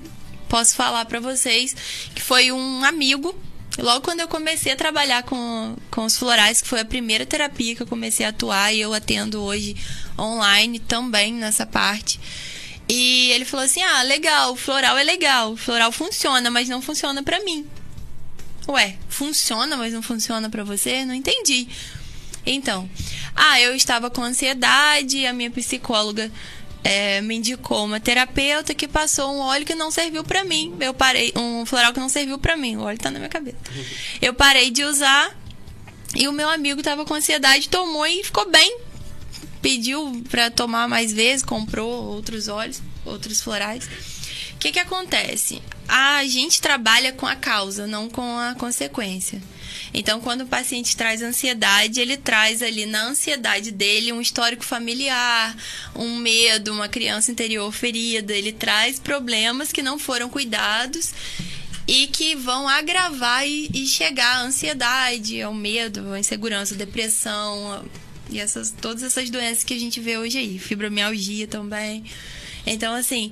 [0.49, 1.75] posso falar pra vocês,
[2.13, 3.35] que foi um amigo
[3.77, 7.75] Logo quando eu comecei a trabalhar com, com os florais, que foi a primeira terapia
[7.75, 9.75] que eu comecei a atuar, e eu atendo hoje
[10.17, 12.19] online também nessa parte.
[12.87, 17.43] E ele falou assim: ah, legal, floral é legal, floral funciona, mas não funciona pra
[17.43, 17.65] mim.
[18.67, 21.03] Ué, funciona, mas não funciona pra você?
[21.03, 21.67] Não entendi.
[22.45, 22.89] Então,
[23.35, 26.31] ah, eu estava com ansiedade, a minha psicóloga
[26.85, 30.75] é, me indicou uma terapeuta que passou um óleo que não serviu pra mim.
[30.79, 32.77] Eu parei, um floral que não serviu pra mim.
[32.77, 33.57] O óleo tá na minha cabeça.
[34.21, 35.35] Eu parei de usar
[36.15, 38.77] e o meu amigo tava com ansiedade, tomou e ficou bem.
[39.63, 43.85] Pediu pra tomar mais vezes, comprou outros óleos, outros florais.
[44.53, 45.63] O que que acontece?
[45.87, 49.41] A gente trabalha com a causa, não com a consequência.
[49.93, 55.55] Então, quando o paciente traz ansiedade, ele traz ali na ansiedade dele um histórico familiar,
[55.95, 58.33] um medo, uma criança interior ferida.
[58.33, 61.13] Ele traz problemas que não foram cuidados
[61.87, 67.85] e que vão agravar e, e chegar à ansiedade, ao medo, à insegurança, à depressão
[68.29, 72.03] e essas, todas essas doenças que a gente vê hoje aí, fibromialgia também.
[72.65, 73.31] Então, assim,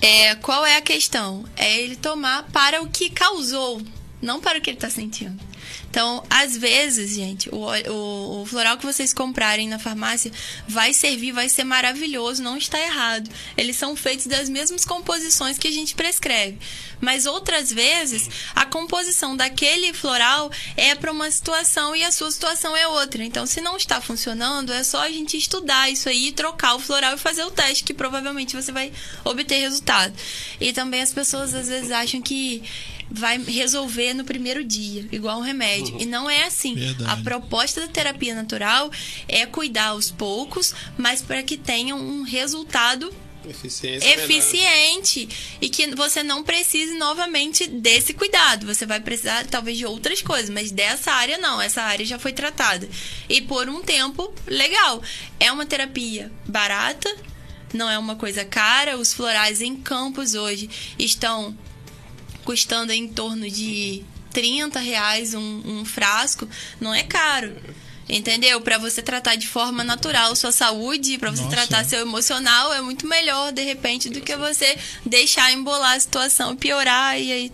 [0.00, 1.44] é, qual é a questão?
[1.56, 3.82] É ele tomar para o que causou,
[4.24, 5.38] não para o que ele está sentindo.
[5.88, 10.32] Então, às vezes, gente, o, o, o, floral que vocês comprarem na farmácia
[10.66, 13.30] vai servir, vai ser maravilhoso, não está errado.
[13.56, 16.58] Eles são feitos das mesmas composições que a gente prescreve.
[17.00, 22.76] Mas outras vezes, a composição daquele floral é para uma situação e a sua situação
[22.76, 23.22] é outra.
[23.22, 27.14] Então, se não está funcionando, é só a gente estudar isso aí, trocar o floral
[27.14, 28.92] e fazer o teste, que provavelmente você vai
[29.24, 30.14] obter resultado.
[30.60, 32.62] E também as pessoas às vezes acham que
[33.14, 35.94] vai resolver no primeiro dia, igual um remédio.
[35.94, 36.00] Uhum.
[36.00, 36.74] E não é assim.
[36.74, 37.10] Verdade.
[37.10, 38.90] A proposta da terapia natural
[39.28, 43.12] é cuidar aos poucos, mas para que tenha um resultado
[43.46, 45.28] Eficiência eficiente
[45.60, 48.66] e que você não precise novamente desse cuidado.
[48.66, 51.60] Você vai precisar talvez de outras coisas, mas dessa área não.
[51.60, 52.88] Essa área já foi tratada.
[53.28, 55.02] E por um tempo, legal.
[55.38, 57.14] É uma terapia barata,
[57.74, 58.96] não é uma coisa cara.
[58.96, 61.54] Os florais em campos hoje estão
[62.44, 66.48] custando em torno de 30 reais um, um frasco.
[66.80, 67.52] Não é caro.
[68.06, 68.60] Entendeu?
[68.60, 71.56] Para você tratar de forma natural sua saúde, para você Nossa.
[71.56, 74.76] tratar seu emocional, é muito melhor, de repente, do que você
[75.06, 77.52] deixar embolar a situação, piorar e aí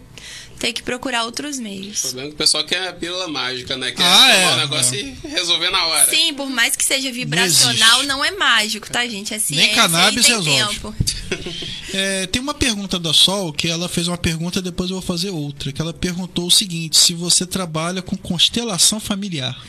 [0.61, 2.03] ter que procurar outros O meios.
[2.03, 3.91] problema é que o pessoal quer a pílula mágica, né?
[3.93, 5.01] Quer Ah, é, o negócio é.
[5.01, 6.09] e resolver na hora.
[6.11, 8.07] Sim, por mais que seja vibracional, existe.
[8.07, 9.33] não é mágico, tá, gente?
[9.35, 10.75] É ciência cannabis e tem resolve.
[10.75, 10.95] tempo.
[11.93, 15.31] É, tem uma pergunta da Sol que ela fez uma pergunta, depois eu vou fazer
[15.31, 15.73] outra.
[15.73, 19.61] Que ela perguntou o seguinte: se você trabalha com constelação familiar.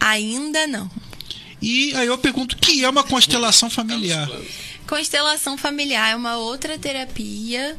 [0.00, 0.90] Ainda não.
[1.62, 4.28] E aí eu pergunto o que é uma constelação familiar?
[4.88, 7.76] Constelação familiar é uma outra terapia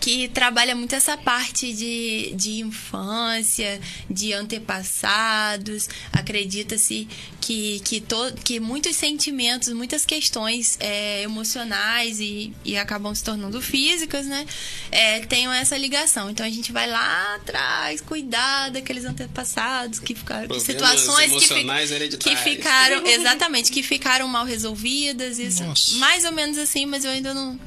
[0.00, 5.88] que trabalha muito essa parte de, de infância, de antepassados.
[6.12, 7.08] Acredita-se
[7.40, 13.60] que, que, to, que muitos sentimentos, muitas questões é, emocionais e, e acabam se tornando
[13.60, 14.46] físicas, né?
[14.90, 16.30] É, tenham essa ligação.
[16.30, 20.46] Então a gente vai lá atrás, cuidar daqueles antepassados que ficaram.
[20.48, 23.06] Problemas situações que, fi- que ficaram.
[23.06, 25.38] Exatamente, que ficaram mal resolvidas.
[25.38, 25.94] Isso, Nossa.
[25.96, 27.58] mais ou menos assim, mas eu ainda não,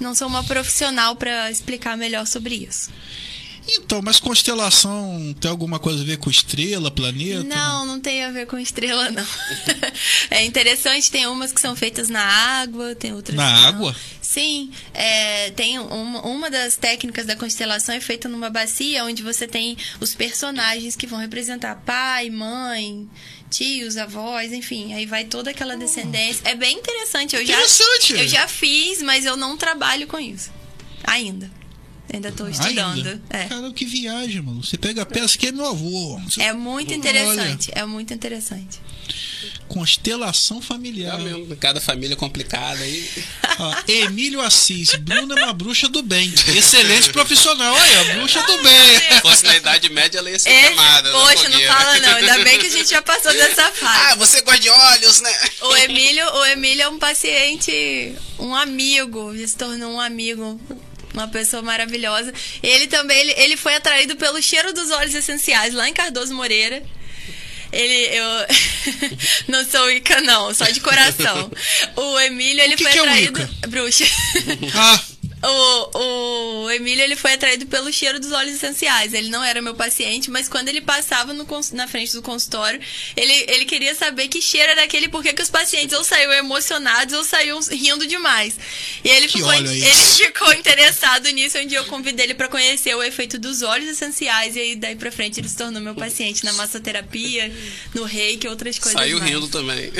[0.00, 2.90] não sou uma profissional para explicar melhor sobre isso.
[3.68, 7.44] Então, mas constelação tem alguma coisa a ver com estrela, planeta?
[7.44, 9.26] Não, não tem a ver com estrela, não.
[10.30, 13.68] é interessante, tem umas que são feitas na água, tem outras Na não.
[13.68, 13.96] água?
[14.22, 19.46] Sim, é, tem uma, uma das técnicas da constelação é feita numa bacia onde você
[19.46, 23.08] tem os personagens que vão representar pai, mãe,
[23.50, 26.42] tios, avós, enfim, aí vai toda aquela descendência.
[26.44, 27.34] É bem interessante.
[27.36, 28.12] Eu já, Interessante.
[28.12, 30.50] eu já fiz, mas eu não trabalho com isso
[31.04, 31.50] ainda.
[32.16, 32.96] Ainda estou estudando.
[32.96, 33.22] Ainda?
[33.30, 33.44] É.
[33.44, 34.64] Cara, que viagem, mano.
[34.64, 36.18] Você pega a peça que é meu avô.
[36.24, 38.80] Você- É muito Olha, interessante, é muito interessante.
[39.68, 41.20] Constelação familiar.
[41.20, 43.08] É mesmo, cada família complicada aí.
[43.58, 46.32] Ó, Emílio Assis, Bruna é uma bruxa do bem.
[46.56, 47.74] Excelente profissional.
[47.74, 48.98] Olha, a bruxa do bem.
[49.00, 51.12] Se fosse na Idade Média, ela ia ser Esse- queimada.
[51.12, 52.14] na poxa, não fala não.
[52.16, 54.00] Ainda bem que a gente já passou dessa fase.
[54.12, 55.32] Ah, você gosta de olhos, né?
[55.62, 60.60] O Emílio, o Emílio é um paciente, um amigo, ele se tornou um amigo,
[61.16, 62.32] uma pessoa maravilhosa.
[62.62, 66.82] Ele também, ele, ele foi atraído pelo cheiro dos óleos essenciais lá em Cardoso Moreira.
[67.72, 68.26] Ele, eu
[69.48, 71.50] não sou Ica não, só de coração.
[71.96, 73.68] O Emílio, ele que foi que é um atraído, Wicca?
[73.68, 74.04] bruxa.
[74.74, 75.00] Ah,
[75.42, 79.12] O, o Emílio ele foi atraído pelo cheiro dos óleos essenciais.
[79.12, 82.80] Ele não era meu paciente, mas quando ele passava no na frente do consultório,
[83.16, 87.14] ele, ele queria saber que cheiro era aquele, porque que os pacientes ou saíam emocionados
[87.14, 88.58] ou saíam rindo demais.
[89.04, 91.58] E ele ficou, ele ficou interessado nisso.
[91.58, 94.56] Um dia eu convidei ele para conhecer o efeito dos óleos essenciais.
[94.56, 97.52] E aí daí pra frente ele se tornou meu paciente na massoterapia,
[97.94, 98.98] no reiki outras coisas.
[98.98, 99.30] Saiu mais.
[99.30, 99.92] rindo também.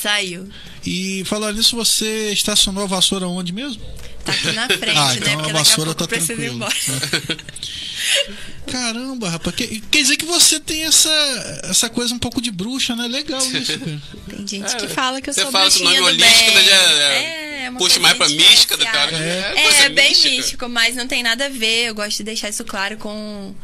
[0.00, 0.48] Saiu.
[0.86, 3.82] e falando nisso, você estacionou a vassoura onde mesmo?
[4.24, 5.16] Tá aqui na frente, Ah, né?
[5.16, 6.16] então a Porque daqui a vassoura pouco tá
[6.54, 6.74] embora.
[8.70, 9.54] Caramba, rapaz.
[9.56, 11.10] que- quer dizer que você tem essa,
[11.64, 13.06] essa coisa um pouco de bruxa, né?
[13.08, 14.02] Legal isso, cara.
[14.30, 16.64] Tem gente É, que fala que eu você sou fala bruxinha nome do holístico, bem.
[16.64, 19.18] né, é, é uma puxa mais pra mística, diferenciada.
[19.18, 19.62] né, É.
[19.62, 20.30] coisa É, bem mística.
[20.36, 21.86] místico, mas não tem nada a ver.
[21.88, 23.54] Eu gosto de deixar isso claro com,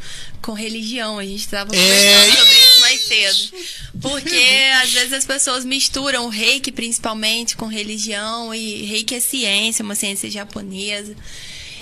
[0.41, 1.17] com religião.
[1.19, 1.79] A gente estava É.
[1.79, 3.53] conversando sobre isso mais cedo.
[4.01, 4.45] Porque
[4.81, 8.53] às vezes as pessoas misturam o reiki, principalmente, com religião.
[8.53, 11.15] E reiki é ciência, uma ciência japonesa.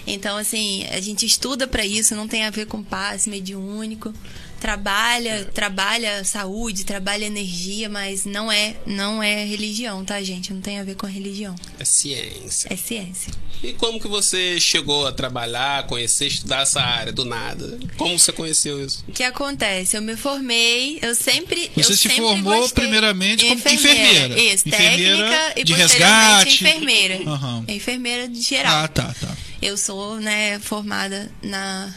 [0.08, 4.14] Então, assim, a gente estuda pra isso, não tem a ver com passe mediúnico.
[4.60, 10.52] Trabalha, trabalha saúde, trabalha energia, mas não é, não é religião, tá, gente?
[10.52, 11.54] Não tem a ver com religião.
[11.80, 12.68] É ciência.
[12.74, 13.32] É ciência.
[13.62, 17.78] E como que você chegou a trabalhar, conhecer, estudar essa área do nada?
[17.98, 19.04] Como você conheceu isso?
[19.08, 19.96] O que acontece?
[19.96, 21.70] Eu me formei, eu sempre.
[21.76, 24.40] Você eu se sempre formou gostei- primeiramente como enfermeira.
[24.40, 26.64] Isso, Enfermeira técnica e de posteriormente resgate.
[26.64, 27.30] enfermeira.
[27.30, 27.66] Aham.
[27.68, 28.76] Enfermeira de geral.
[28.84, 29.38] Ah, tá, tá.
[29.62, 31.94] Eu sou, né, formada na.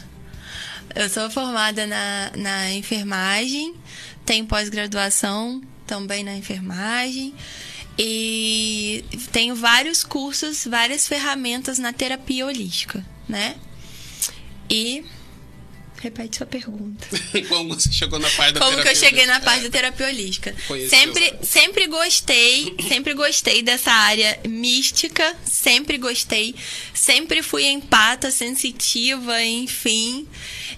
[0.93, 3.73] Eu sou formada na, na enfermagem,
[4.25, 7.33] tenho pós-graduação também na enfermagem
[7.97, 13.55] e tenho vários cursos, várias ferramentas na terapia holística, né?
[14.69, 15.05] E.
[16.01, 17.07] Repete sua pergunta.
[17.47, 19.09] Como você chegou na parte da Como que eu terapia?
[19.09, 20.55] cheguei na parte da terapia holística?
[20.67, 20.89] Conheceu.
[20.99, 26.55] Sempre, sempre gostei, sempre gostei dessa área mística, sempre gostei,
[26.93, 30.27] sempre fui empata, sensitiva, enfim.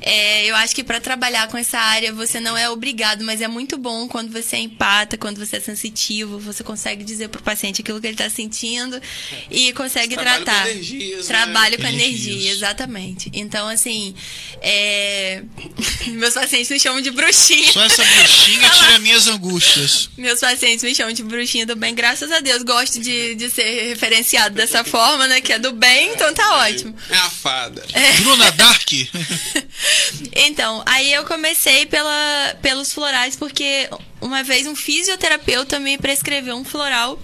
[0.01, 3.47] É, eu acho que para trabalhar com essa área você não é obrigado, mas é
[3.47, 7.79] muito bom quando você é empata, quando você é sensitivo, você consegue dizer pro paciente
[7.81, 9.01] aquilo que ele tá sentindo
[9.49, 10.69] e consegue Trabalho com tratar.
[10.69, 11.35] energias, né?
[11.37, 12.25] Trabalho com Energias.
[12.25, 13.31] energia, exatamente.
[13.33, 14.13] Então, assim,
[14.61, 15.12] é,
[16.13, 17.71] meus pacientes me chamam de bruxinha.
[17.71, 20.09] Só essa bruxinha tira minhas angústias.
[20.17, 22.63] Meus pacientes me chamam de bruxinha do bem, graças a Deus.
[22.63, 25.41] Gosto de, de ser referenciado dessa forma, né?
[25.41, 26.95] Que é do bem, então tá ótimo.
[27.09, 27.83] É a fada.
[28.21, 28.91] Bruna Dark.
[30.33, 33.89] Então, aí eu comecei pela, pelos florais, porque
[34.21, 37.19] uma vez um fisioterapeuta me prescreveu um floral.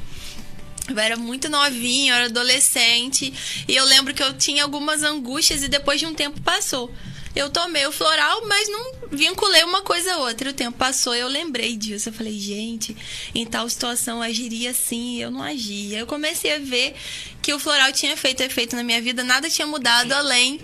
[0.89, 3.31] Eu era muito novinha, eu era adolescente.
[3.67, 6.91] E eu lembro que eu tinha algumas angústias e depois de um tempo passou.
[7.35, 10.49] Eu tomei o floral, mas não vinculei uma coisa a outra.
[10.49, 12.09] O tempo passou e eu lembrei disso.
[12.09, 12.95] Eu falei, gente,
[13.33, 15.99] em tal situação eu agiria assim, eu não agia.
[15.99, 16.95] Eu comecei a ver
[17.41, 20.59] que o floral tinha feito efeito na minha vida, nada tinha mudado além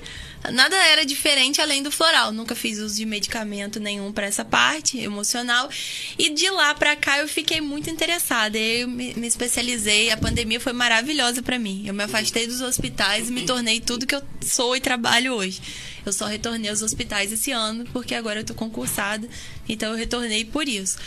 [0.51, 2.31] Nada era diferente além do floral.
[2.31, 5.69] Nunca fiz uso de medicamento nenhum para essa parte emocional.
[6.17, 8.57] E de lá para cá eu fiquei muito interessada.
[8.57, 10.11] Eu me, me especializei.
[10.11, 11.83] A pandemia foi maravilhosa para mim.
[11.85, 15.61] Eu me afastei dos hospitais e me tornei tudo que eu sou e trabalho hoje.
[16.05, 19.27] Eu só retornei aos hospitais esse ano porque agora eu tô concursada.
[19.67, 20.97] Então eu retornei por isso.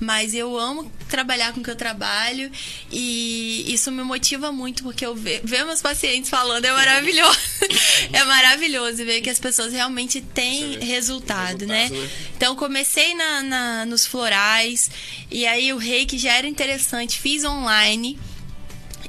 [0.00, 2.50] Mas eu amo trabalhar com o que eu trabalho
[2.90, 7.38] e isso me motiva muito porque eu ve- ver meus pacientes falando é maravilhoso.
[8.12, 11.88] é maravilhoso ver que as pessoas realmente têm vê resultado, né?
[11.88, 12.10] né?
[12.36, 14.90] Então comecei na, na- nos florais
[15.30, 18.18] e aí o reiki já era interessante, fiz online.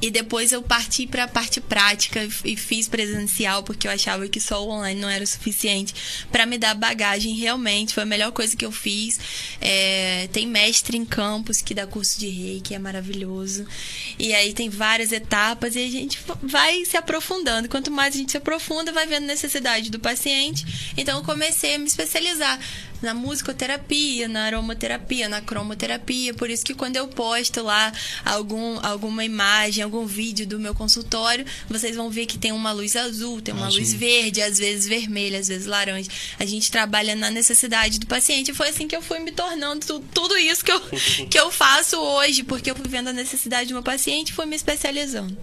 [0.01, 4.39] E depois eu parti para a parte prática e fiz presencial, porque eu achava que
[4.39, 5.93] só o online não era o suficiente
[6.31, 7.35] para me dar bagagem.
[7.35, 9.19] Realmente foi a melhor coisa que eu fiz.
[9.59, 13.65] É, tem mestre em campus que dá curso de reiki, é maravilhoso.
[14.17, 17.67] E aí tem várias etapas e a gente vai se aprofundando.
[17.67, 20.93] Quanto mais a gente se aprofunda, vai vendo necessidade do paciente.
[20.95, 22.59] Então eu comecei a me especializar
[23.01, 26.33] na musicoterapia, na aromaterapia, na cromoterapia.
[26.33, 27.91] Por isso que quando eu posto lá
[28.25, 32.95] algum, alguma imagem, algum vídeo do meu consultório, vocês vão ver que tem uma luz
[32.95, 33.79] azul, tem uma azul.
[33.79, 36.09] luz verde, às vezes vermelha, às vezes laranja.
[36.37, 38.53] A gente trabalha na necessidade do paciente.
[38.53, 40.81] Foi assim que eu fui me tornando tudo, tudo isso que eu,
[41.29, 44.45] que eu faço hoje, porque eu fui vendo a necessidade do meu paciente e fui
[44.45, 45.37] me especializando.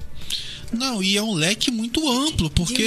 [0.72, 2.86] Não, e é um leque muito amplo, porque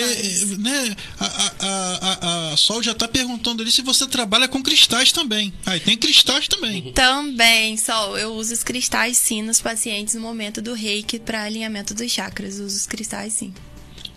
[0.57, 5.11] né, a, a, a, a, Sol já está perguntando ali se você trabalha com cristais
[5.11, 5.53] também.
[5.65, 6.91] Ah, e tem cristais também.
[6.91, 8.17] Também, Sol.
[8.17, 12.59] Eu uso os cristais sim nos pacientes no momento do reiki para alinhamento dos chakras.
[12.59, 13.53] Eu uso os cristais sim.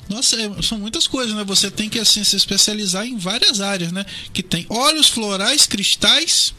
[0.09, 1.45] Nossa, é, são muitas coisas, né?
[1.45, 4.05] Você tem que assim se especializar em várias áreas, né?
[4.33, 6.53] Que tem óleos florais, cristais,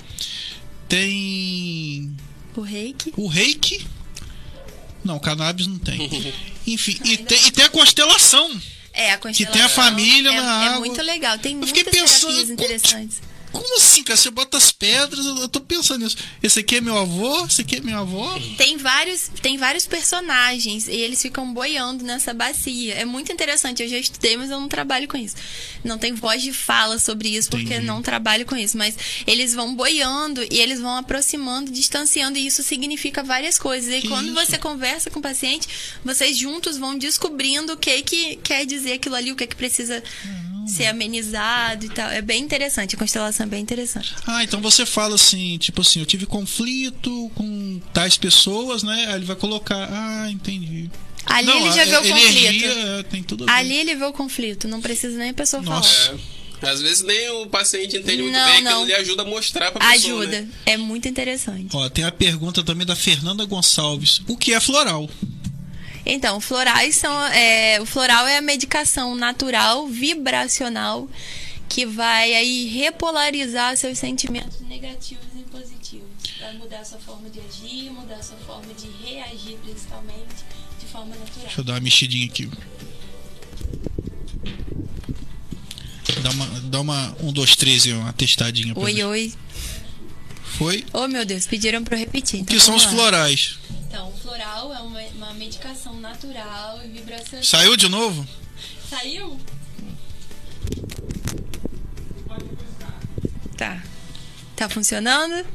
[0.87, 2.15] tem
[2.55, 3.13] o reiki.
[3.17, 3.85] O reiki.
[5.03, 6.09] Não, cannabis não tem.
[6.65, 8.49] Enfim, e tem, e tem a constelação.
[8.93, 9.45] É, a constelação.
[9.45, 10.75] Que tem a família é, na é água.
[10.75, 11.37] É muito legal.
[11.39, 13.21] Tem eu muitas pensando, interessantes.
[13.53, 14.17] Como assim, cara?
[14.17, 16.17] Você bota as pedras, eu tô pensando nisso.
[16.41, 18.27] Esse aqui é meu avô, esse aqui é meu avô.
[18.57, 22.95] Tem vários, tem vários personagens e eles ficam boiando nessa bacia.
[22.95, 23.83] É muito interessante.
[23.83, 25.35] Eu já estudei, mas eu não trabalho com isso.
[25.83, 27.85] Não tem voz de fala sobre isso, porque Entendi.
[27.85, 28.75] não trabalho com isso.
[28.75, 28.97] Mas
[29.27, 33.93] eles vão boiando e eles vão aproximando, distanciando, e isso significa várias coisas.
[33.93, 34.45] E que quando isso?
[34.45, 35.67] você conversa com o paciente,
[36.03, 40.03] vocês juntos vão descobrindo o que, que quer dizer aquilo ali, o que, que precisa.
[40.25, 42.09] Uhum ser amenizado e tal.
[42.09, 44.15] É bem interessante, a constelação é bem interessante.
[44.25, 49.05] Ah, então você fala assim, tipo assim, eu tive conflito com tais pessoas, né?
[49.09, 50.89] Aí ele vai colocar, ah, entendi.
[51.25, 52.65] Ali não, ele já vê o conflito.
[52.65, 56.07] É, tem tudo Ali ele vê o conflito, não precisa nem a pessoa Nossa.
[56.07, 56.19] falar.
[56.19, 56.69] É.
[56.69, 58.71] Às vezes nem o paciente entende muito não, bem, não.
[58.71, 60.21] aquilo lhe ajuda a mostrar pra pessoa.
[60.21, 60.49] Ajuda, né?
[60.65, 61.75] é muito interessante.
[61.75, 64.21] Ó, tem a pergunta também da Fernanda Gonçalves.
[64.27, 65.09] O que é floral?
[66.05, 67.13] Então, florais são.
[67.27, 71.09] É, o floral é a medicação natural, vibracional,
[71.69, 76.07] que vai aí repolarizar seus sentimentos negativos e positivos.
[76.39, 80.43] Vai mudar sua forma de agir, mudar sua forma de reagir, principalmente,
[80.79, 81.45] de forma natural.
[81.45, 82.49] Deixa eu dar uma mexidinha aqui.
[86.21, 88.73] Dá uma, dá uma um, dois, três e uma testadinha.
[88.75, 89.05] Oi, ver.
[89.05, 89.33] oi.
[90.57, 90.85] Foi?
[90.93, 92.41] Oh, meu Deus, pediram para eu repetir.
[92.41, 93.57] Então o que são os florais?
[93.93, 97.43] Então, o floral é uma, uma medicação natural e vibracional.
[97.43, 98.27] Saiu de novo?
[98.89, 99.39] Saiu?
[103.55, 103.83] Tá.
[104.55, 105.45] Tá funcionando?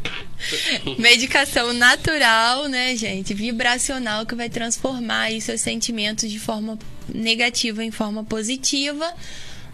[1.00, 3.34] Medicação natural, né, gente?
[3.34, 6.78] Vibracional que vai transformar aí seus sentimentos de forma
[7.12, 9.12] negativa em forma positiva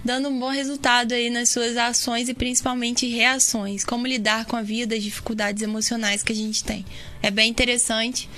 [0.05, 3.85] dando um bom resultado aí nas suas ações e principalmente reações.
[3.85, 6.85] Como lidar com a vida, as dificuldades emocionais que a gente tem.
[7.23, 8.29] É bem interessante.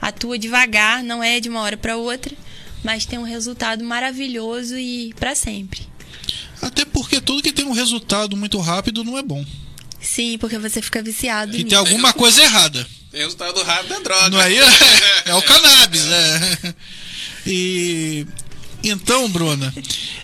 [0.00, 2.34] Atua devagar, não é de uma hora para outra,
[2.84, 5.80] mas tem um resultado maravilhoso e para sempre.
[6.62, 9.44] Até porque tudo que tem um resultado muito rápido não é bom.
[10.00, 11.56] Sim, porque você fica viciado.
[11.56, 12.86] E tem alguma coisa errada.
[13.10, 14.28] Tem resultado rápido é droga.
[14.28, 14.52] Não é,
[15.26, 16.74] é o cannabis, é.
[17.46, 18.26] E
[18.88, 19.72] então, Bruna,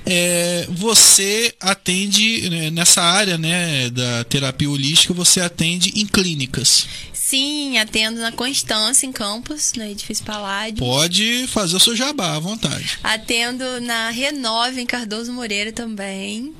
[0.07, 6.87] é, você atende né, nessa área né, da terapia holística, você atende em clínicas.
[7.13, 10.79] Sim, atendo na Constância, em Campos, no edifício Paládio.
[10.79, 12.99] Pode fazer o seu jabá à vontade.
[13.03, 16.55] Atendo na Renove, em Cardoso Moreira também.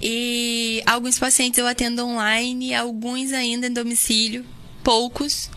[0.00, 4.46] E alguns pacientes eu atendo online, alguns ainda em domicílio,
[4.82, 5.50] poucos.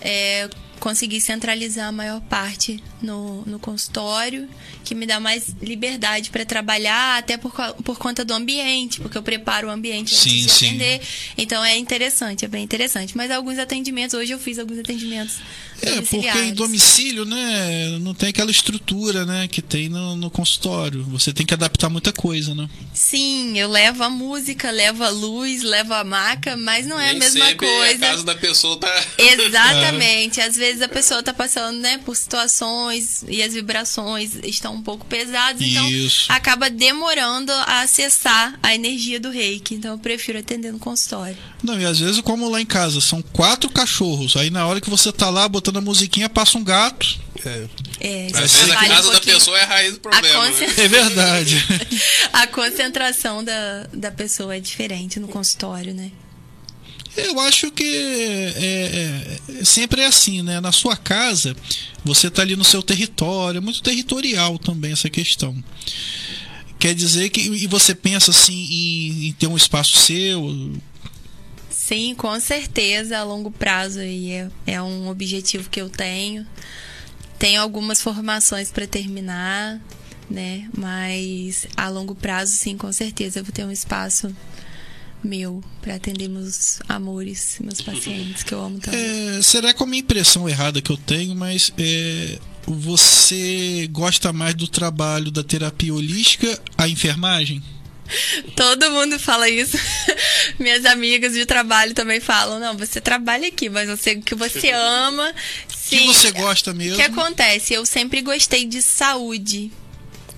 [0.00, 4.48] É, consegui centralizar a maior parte no, no consultório,
[4.84, 7.52] que me dá mais liberdade para trabalhar, até por,
[7.84, 10.66] por conta do ambiente, porque eu preparo o ambiente sim, antes de sim.
[10.68, 11.00] atender.
[11.36, 13.16] Então é interessante, é bem interessante.
[13.16, 15.36] Mas alguns atendimentos, hoje eu fiz alguns atendimentos.
[15.80, 21.04] É, porque em domicílio, né, não tem aquela estrutura, né, que tem no, no consultório.
[21.04, 22.68] Você tem que adaptar muita coisa, né?
[22.92, 27.16] Sim, eu levo a música, levo a luz, levo a maca, mas não é Nem
[27.16, 28.06] a mesma coisa.
[28.06, 29.04] A casa da pessoa tá.
[29.16, 30.40] Exatamente.
[30.40, 30.46] é.
[30.46, 35.06] Às vezes a pessoa tá passando, né, por situações e as vibrações estão um pouco
[35.06, 36.30] pesadas, então Isso.
[36.30, 39.74] acaba demorando a acessar a energia do reiki.
[39.74, 41.36] Então eu prefiro atender no consultório.
[41.62, 44.36] Não, e às vezes, como lá em casa, são quatro cachorros.
[44.36, 47.18] Aí na hora que você tá lá botando a musiquinha, passa um gato.
[47.44, 47.66] É.
[48.00, 50.50] é Às vezes a casa um da pessoa é a raiz do problema.
[50.50, 50.66] Né?
[50.78, 51.56] É verdade.
[52.32, 56.10] a concentração da, da pessoa é diferente no consultório, né?
[57.18, 57.84] Eu acho que
[58.56, 60.60] é, é, sempre é assim, né?
[60.60, 61.56] Na sua casa,
[62.04, 65.56] você está ali no seu território, é muito territorial também essa questão.
[66.78, 70.72] Quer dizer que e você pensa assim em, em ter um espaço seu?
[71.68, 76.46] Sim, com certeza, a longo prazo aí é, é um objetivo que eu tenho.
[77.38, 79.80] Tenho algumas formações para terminar,
[80.30, 80.68] né?
[80.76, 84.34] Mas a longo prazo, sim, com certeza eu vou ter um espaço
[85.22, 89.38] meu para atender meus amores, meus pacientes que eu amo também.
[89.38, 94.54] É, será que é uma impressão errada que eu tenho, mas é, você gosta mais
[94.54, 97.62] do trabalho da terapia holística, a enfermagem?
[98.56, 99.76] Todo mundo fala isso.
[100.58, 104.34] Minhas amigas de trabalho também falam: não, você trabalha aqui, mas eu sei o que
[104.34, 105.30] você ama.
[105.30, 106.94] O que você gosta mesmo?
[106.94, 107.74] O que acontece?
[107.74, 109.70] Eu sempre gostei de saúde.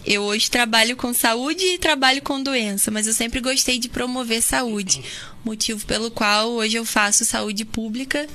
[0.05, 4.42] Eu hoje trabalho com saúde e trabalho com doença, mas eu sempre gostei de promover
[4.42, 5.03] saúde.
[5.44, 8.26] Motivo pelo qual hoje eu faço saúde pública,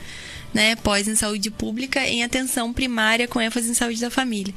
[0.53, 4.53] né, pós em saúde pública, em atenção primária com ênfase em saúde da família.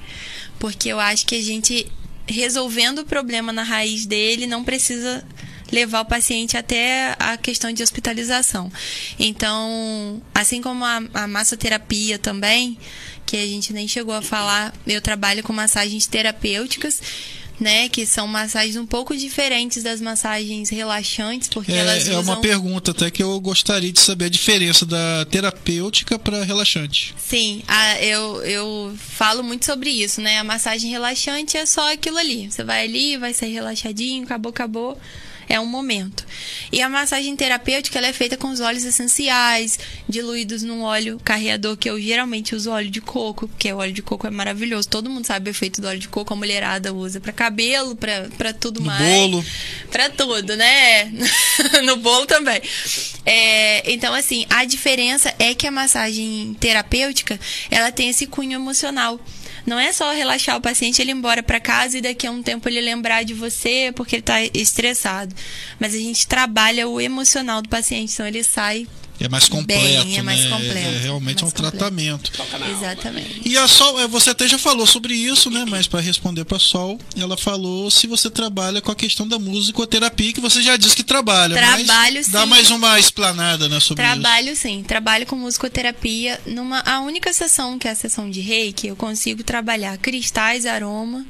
[0.59, 1.91] Porque eu acho que a gente
[2.29, 5.25] resolvendo o problema na raiz dele, não precisa
[5.73, 8.71] levar o paciente até a questão de hospitalização.
[9.19, 12.79] Então, assim como a, a massoterapia também,
[13.29, 17.03] que a gente nem chegou a falar, eu trabalho com massagens terapêuticas
[17.61, 17.89] né?
[17.89, 22.22] Que são massagens um pouco diferentes das massagens relaxantes, porque é, elas é usam...
[22.22, 27.12] uma pergunta até que eu gostaria de saber a diferença da terapêutica para relaxante.
[27.18, 30.39] Sim, a, eu, eu falo muito sobre isso, né?
[30.39, 32.49] A massagem relaxante é só aquilo ali.
[32.49, 34.99] Você vai ali, vai sair relaxadinho, acabou, acabou
[35.49, 36.25] é um momento.
[36.71, 39.79] E a massagem terapêutica ela é feita com os óleos essenciais,
[40.09, 44.03] diluídos num óleo carreador, que eu geralmente uso óleo de coco, porque o óleo de
[44.03, 44.89] coco é maravilhoso.
[44.89, 48.53] Todo mundo sabe o efeito do óleo de coco, a mulherada usa para cabelo, para
[48.53, 49.31] tudo no mais.
[49.31, 49.45] bolo.
[49.91, 51.11] Para tudo, né?
[51.85, 52.61] no bolo também.
[53.25, 57.39] É, então, assim, a diferença é que a massagem terapêutica,
[57.71, 59.21] ela tem esse cunho emocional.
[59.69, 62.43] Não é só relaxar o paciente ele ir embora para casa e daqui a um
[62.43, 65.35] tempo ele lembrar de você porque ele está estressado.
[65.79, 68.87] Mas a gente trabalha o emocional do paciente, então ele sai
[69.21, 70.51] é mais completo, Bem, é mais né?
[70.51, 70.79] completo.
[70.79, 71.77] É, realmente é um completo.
[71.77, 72.33] tratamento.
[72.71, 73.43] Exatamente.
[73.45, 75.64] E a Sol, é, você até já falou sobre isso, né?
[75.69, 80.33] Mas para responder para Sol, ela falou se você trabalha com a questão da musicoterapia,
[80.33, 81.57] que você já disse que trabalha.
[81.57, 82.33] Trabalho mas sim.
[82.33, 86.41] Dá mais uma explanada, né, sobre Trabalho sim, trabalho com musicoterapia.
[86.47, 91.27] Numa, a única sessão que é a sessão de reiki, eu consigo trabalhar cristais, aroma,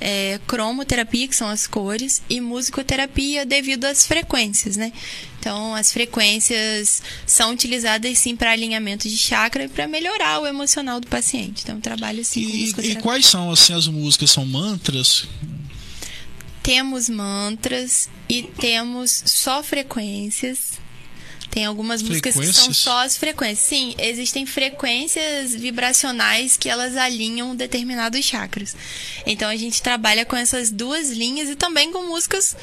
[0.00, 4.92] é, cromoterapia, que são as cores, e musicoterapia devido às frequências, né?
[5.40, 11.00] Então, as frequências são utilizadas sim para alinhamento de chakra e para melhorar o emocional
[11.00, 11.62] do paciente.
[11.62, 12.56] Então, trabalho sim com isso.
[12.56, 13.02] E, e musicoterapia.
[13.02, 14.30] quais são assim as músicas?
[14.30, 15.26] São mantras?
[16.62, 20.72] Temos mantras e temos só frequências.
[21.50, 23.66] Tem algumas músicas que são só as frequências.
[23.66, 28.76] Sim, existem frequências vibracionais que elas alinham determinados chakras.
[29.26, 32.54] Então a gente trabalha com essas duas linhas e também com músicas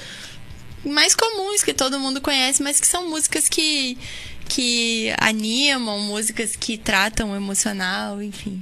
[0.83, 3.97] mais comuns que todo mundo conhece, mas que são músicas que
[4.47, 8.61] que animam, músicas que tratam o emocional, enfim.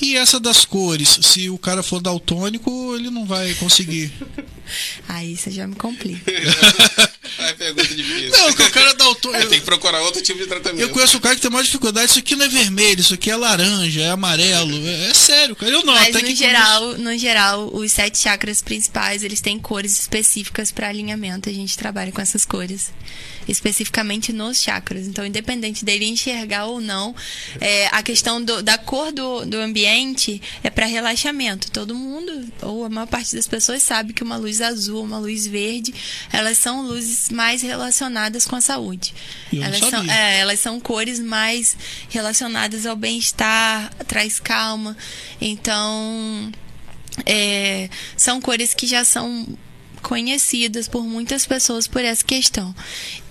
[0.00, 1.18] E essa das cores?
[1.22, 4.12] Se o cara for daltônico, ele não vai conseguir.
[5.08, 6.30] Aí você já me complica.
[7.40, 8.30] É pergunta difícil.
[8.30, 8.94] Não, que o cara
[9.28, 9.50] é daltônico.
[9.50, 10.80] Tem que procurar outro tipo de tratamento.
[10.80, 12.10] Eu conheço um cara que tem maior dificuldade.
[12.10, 14.86] Isso aqui não é vermelho, isso aqui é laranja, é amarelo.
[14.86, 15.72] É, é sério, cara.
[15.72, 19.58] Eu não, Mas até no que geral, no geral, os sete chakras principais, eles têm
[19.58, 21.48] cores específicas para alinhamento.
[21.48, 22.90] A gente trabalha com essas cores
[23.48, 25.06] especificamente nos chakras.
[25.06, 27.14] Então, independente dele enxergar ou não,
[27.60, 31.70] é, a questão do- da cor do, do ambiente é para relaxamento.
[31.70, 35.46] Todo mundo, ou a maior parte das pessoas sabe que uma luz azul, uma luz
[35.46, 35.94] verde,
[36.32, 39.14] elas são luzes mais relacionadas com a saúde.
[39.52, 41.76] Eu elas, são, é, elas são cores mais
[42.10, 44.96] relacionadas ao bem-estar, traz calma.
[45.40, 46.52] Então,
[47.26, 49.46] é, são cores que já são
[50.02, 52.74] conhecidas por muitas pessoas por essa questão.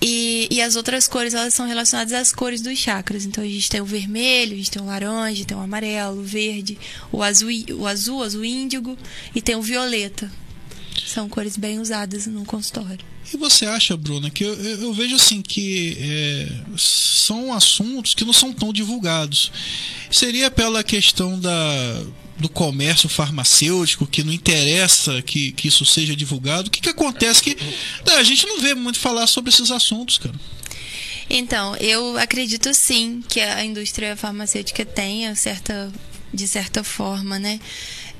[0.02, 3.26] E, e as outras cores, elas são relacionadas às cores dos chakras.
[3.26, 6.24] Então, a gente tem o vermelho, a gente tem o laranja, tem o amarelo, o
[6.24, 6.78] verde,
[7.12, 8.98] o azul, o azul, azul índigo
[9.34, 10.32] e tem o violeta.
[11.06, 13.06] São cores bem usadas no consultório.
[13.34, 18.24] E você acha, Bruna, que eu, eu- eu vejo assim que é, são assuntos que
[18.24, 19.52] não são tão divulgados.
[20.10, 22.04] Seria pela questão da,
[22.40, 26.68] do comércio farmacêutico que não interessa que, que isso seja divulgado?
[26.68, 30.18] O que, que acontece que né, a gente não vê muito falar sobre esses assuntos,
[30.18, 30.36] cara?
[31.30, 35.92] Então, eu acredito sim que a indústria farmacêutica tenha certa,
[36.34, 37.60] de certa forma, né,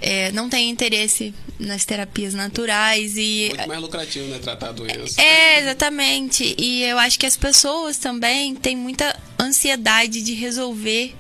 [0.02, 4.38] é, não têm interesse nas terapias naturais e Muito mais lucrativo, né?
[4.40, 5.20] Tratar a doença.
[5.20, 6.56] é, exatamente.
[6.58, 11.16] E eu acho que as pessoas também têm muita ansiedade de resolver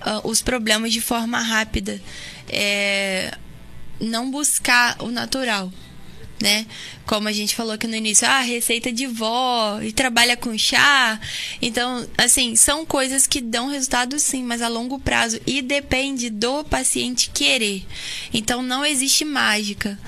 [0.00, 2.00] ah, os problemas de forma rápida.
[2.48, 3.36] É,
[4.00, 5.72] não buscar o natural.
[6.42, 6.66] Né?
[7.06, 11.18] Como a gente falou aqui no início, ah, receita de vó e trabalha com chá.
[11.62, 16.62] Então, assim, são coisas que dão resultado sim, mas a longo prazo e depende do
[16.62, 17.86] paciente querer.
[18.34, 19.98] Então, não existe mágica.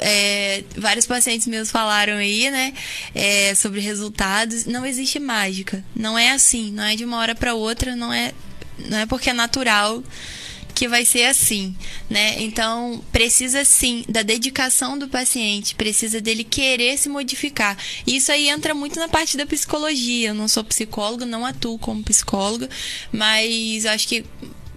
[0.00, 2.72] É, vários pacientes meus falaram aí, né,
[3.14, 4.64] é, sobre resultados.
[4.64, 5.84] Não existe mágica.
[5.94, 8.32] Não é assim, não é de uma hora para outra, não é,
[8.78, 10.02] não é porque é natural
[10.74, 11.74] que vai ser assim,
[12.10, 12.42] né?
[12.42, 17.78] Então, precisa sim da dedicação do paciente, precisa dele querer se modificar.
[18.04, 20.30] Isso aí entra muito na parte da psicologia.
[20.30, 22.68] Eu não sou psicóloga, não atuo como psicóloga,
[23.12, 24.24] mas acho que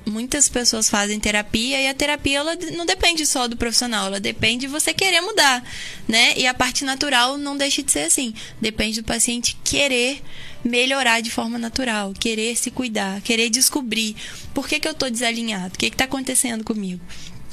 [0.07, 4.61] muitas pessoas fazem terapia e a terapia ela não depende só do profissional, ela depende
[4.61, 5.63] de você querer mudar,
[6.07, 6.33] né?
[6.37, 10.21] E a parte natural não deixa de ser assim, depende do paciente querer
[10.63, 14.15] melhorar de forma natural, querer se cuidar, querer descobrir
[14.53, 17.01] por que, que eu estou desalinhado, o que está acontecendo comigo.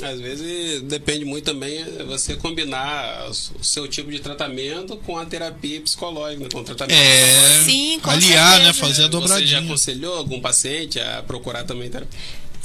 [0.02, 5.80] Às vezes depende muito também você combinar o seu tipo de tratamento com a terapia
[5.80, 6.98] psicológica, com o tratamento.
[6.98, 8.72] É, Sim, com aliar, né?
[8.72, 8.80] certeza.
[8.80, 9.58] Fazer a Você já dobradinha.
[9.60, 12.18] aconselhou algum paciente a procurar também terapia?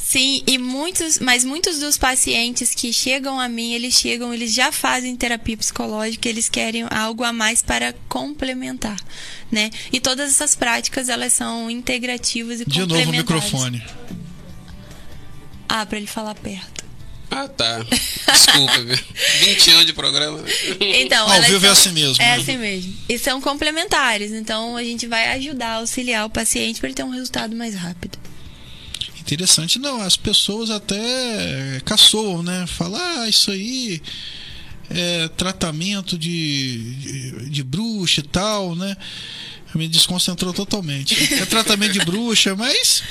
[0.09, 4.71] Sim, e muitos, mas muitos dos pacientes que chegam a mim, eles chegam, eles já
[4.71, 8.99] fazem terapia psicológica, eles querem algo a mais para complementar,
[9.51, 9.69] né?
[9.93, 13.43] E todas essas práticas, elas são integrativas e De novo o complementares.
[13.43, 13.83] microfone.
[15.67, 16.83] Ah, para ele falar perto.
[17.29, 17.85] Ah, tá.
[18.33, 18.97] Desculpa, viu?
[19.45, 20.43] 20 anos de programa.
[20.79, 22.41] Então, Ao vivo é assim mesmo, É né?
[22.41, 22.97] assim mesmo.
[23.07, 27.11] E são complementares, então a gente vai ajudar, auxiliar o paciente para ele ter um
[27.11, 28.17] resultado mais rápido.
[29.29, 29.77] Interessante.
[29.77, 32.65] Não, as pessoas até caçoam, né?
[32.65, 34.01] Falar, ah, isso aí
[34.89, 38.97] é tratamento de, de, de bruxa e tal, né?
[39.75, 41.15] Me desconcentrou totalmente.
[41.35, 43.03] É tratamento de bruxa, mas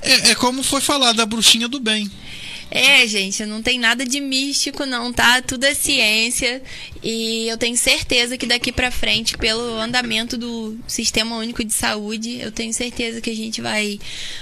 [0.00, 2.10] é, é como foi falado, da bruxinha do bem.
[2.70, 5.40] É, gente, não tem nada de místico, não, tá?
[5.40, 6.62] Tudo é ciência.
[7.02, 12.38] E eu tenho certeza que daqui pra frente, pelo andamento do Sistema Único de Saúde,
[12.40, 13.98] eu tenho certeza que a gente vai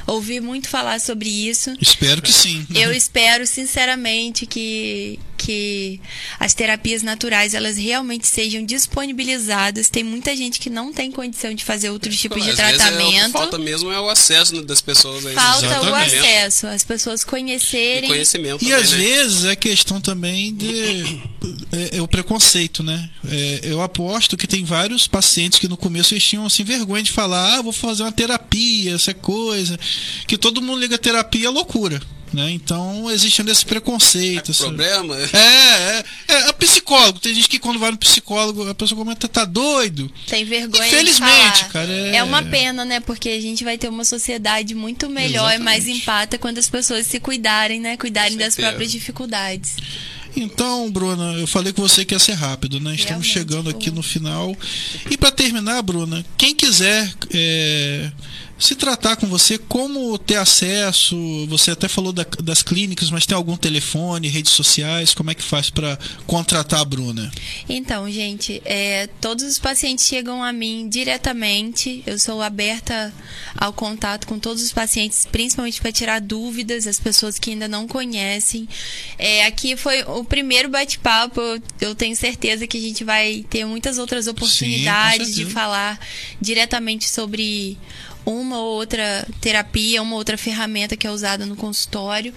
[0.07, 1.73] ouvir muito falar sobre isso.
[1.81, 2.67] Espero que sim.
[2.75, 6.01] Eu espero sinceramente que, que
[6.41, 9.89] as terapias naturais elas realmente sejam disponibilizadas.
[9.89, 12.75] Tem muita gente que não tem condição de fazer outros tipos de Às vezes é
[12.75, 13.33] o que tratamento.
[13.33, 15.35] falta mesmo é o acesso né, das pessoas aí.
[15.35, 16.17] Falta o Exatamente.
[16.17, 18.09] acesso, as pessoas E conhecerem.
[18.09, 18.99] conhecimento E também, às né?
[18.99, 21.21] vezes é questão também de
[21.73, 23.09] é, é o preconceito, né?
[23.29, 27.13] É, eu aposto que tem vários pacientes que no começo eles tinham assim vergonha de
[27.13, 29.79] falar, ah, vou fazer uma terapia, essa coisa,
[30.27, 32.01] que todo mundo liga terapia é loucura,
[32.33, 32.51] né?
[32.51, 34.51] Então existindo esse preconceito.
[34.51, 35.17] essa- Problema?
[35.17, 37.19] É, é, é, é psicólogo.
[37.21, 40.11] Tem gente que quando vai no psicólogo, a pessoa comenta, tá doido.
[40.27, 41.69] Tem vergonha Infelizmente, de falar.
[41.73, 43.01] cara, é- É uma pena, né?
[43.01, 46.03] Porque a gente vai ter uma sociedade muito melhor e mais Exatamente.
[46.03, 47.97] empata quando as pessoas se cuidarem, né?
[47.97, 49.77] Cuidarem das próprias dificuldades.
[50.39, 52.95] Então, Bruna, eu falei com você que ia ser rápido, né?
[52.95, 54.55] Estamos Realmente, chegando aqui no final.
[55.11, 58.13] E para terminar, Bruna, quem quiser é,
[58.59, 61.17] se tratar com você, como ter acesso?
[61.49, 65.13] Você até falou da- das clínicas, mas tem algum telefone, redes sociais?
[65.15, 67.31] Como é que faz para contratar a Bruna?
[67.69, 72.03] Então, gente, é, todos os pacientes chegam a mim diretamente.
[72.07, 73.13] Eu sou aberta
[73.57, 77.87] ao contato com todos os pacientes, principalmente para tirar dúvidas, as pessoas que ainda não
[77.87, 78.69] conhecem.
[79.19, 81.41] É, aqui foi o primeiro bate-papo.
[81.81, 85.51] Eu- tenho certeza que a gente vai ter muitas outras oportunidades de certeza.
[85.55, 85.99] falar
[86.41, 87.77] diretamente sobre
[88.27, 92.35] uma ou outra terapia, uma outra ferramenta que é usada no consultório.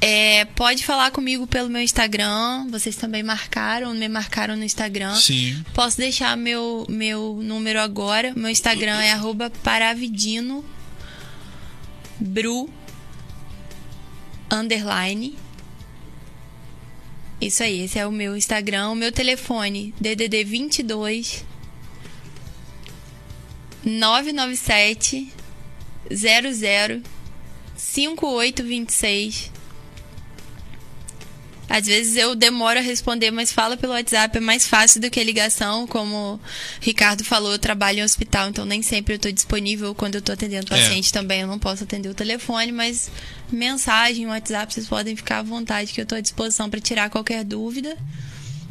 [0.00, 2.68] É, pode falar comigo pelo meu Instagram.
[2.70, 5.14] Vocês também marcaram, me marcaram no Instagram.
[5.16, 5.64] Sim.
[5.74, 8.32] Posso deixar meu, meu número agora.
[8.36, 10.64] Meu Instagram é arroba paravidino
[12.20, 12.70] bru
[14.50, 15.36] underline.
[17.40, 18.90] Isso aí, esse é o meu Instagram.
[18.90, 21.44] O meu telefone, DDD 22
[23.84, 25.32] 997
[26.10, 27.02] 00
[27.76, 29.52] 5826.
[31.66, 35.18] Às vezes eu demoro a responder, mas fala pelo WhatsApp, é mais fácil do que
[35.18, 35.86] a ligação.
[35.86, 36.40] Como o
[36.80, 40.34] Ricardo falou, eu trabalho em hospital, então nem sempre eu estou disponível quando eu estou
[40.34, 40.76] atendendo É.
[40.78, 41.40] paciente também.
[41.40, 43.10] Eu não posso atender o telefone, mas
[43.50, 47.42] mensagem, WhatsApp, vocês podem ficar à vontade que eu estou à disposição para tirar qualquer
[47.42, 47.96] dúvida.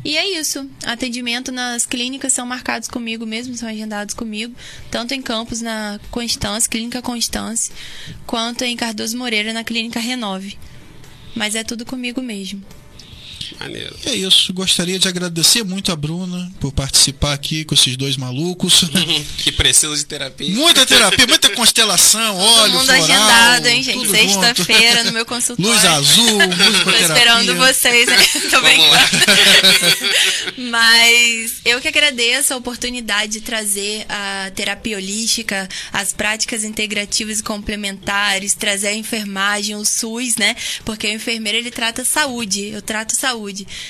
[0.04, 0.70] E é isso.
[0.86, 4.54] Atendimento nas clínicas são marcados comigo mesmo, são agendados comigo,
[4.92, 7.74] tanto em Campos na Constância, Clínica Constância,
[8.28, 10.58] quanto em Cardoso Moreira na Clínica Renove.
[11.36, 12.64] Mas é tudo comigo mesmo.
[13.60, 13.96] Maneiro.
[14.06, 14.54] É isso.
[14.54, 18.86] Gostaria de agradecer muito a Bruna por participar aqui com esses dois malucos.
[19.38, 20.50] que precisam de terapia.
[20.50, 24.10] Muita terapia, muita constelação, óleo, Todo mundo floral, agendado, hein, gente?
[24.10, 25.72] Sexta-feira no meu consultório.
[25.72, 27.02] Luz azul, Tô musicoterapia.
[27.02, 28.18] esperando vocês, né?
[28.50, 28.94] Tô brincando.
[30.70, 37.44] Mas eu que agradeço a oportunidade de trazer a terapia holística, as práticas integrativas e
[37.44, 40.56] complementares, trazer a enfermagem, o SUS, né?
[40.86, 43.43] Porque o enfermeiro ele trata saúde, eu trato saúde.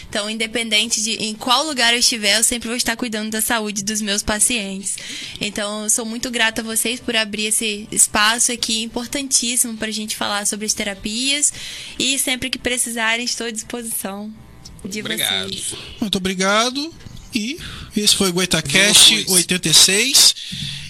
[0.09, 3.83] Então, independente de em qual lugar eu estiver, eu sempre vou estar cuidando da saúde
[3.83, 4.97] dos meus pacientes.
[5.39, 9.93] Então, eu sou muito grata a vocês por abrir esse espaço aqui importantíssimo para a
[9.93, 11.53] gente falar sobre as terapias
[11.97, 14.33] e sempre que precisarem estou à disposição
[14.85, 15.49] de Obrigado.
[15.49, 15.73] vocês.
[15.99, 16.93] Muito obrigado.
[17.33, 17.57] E
[17.97, 19.31] esse foi o Goitacast Vamos.
[19.31, 20.35] 86.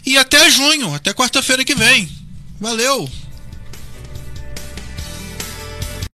[0.06, 2.10] E até junho, até quarta-feira que vem.
[2.60, 3.10] Valeu!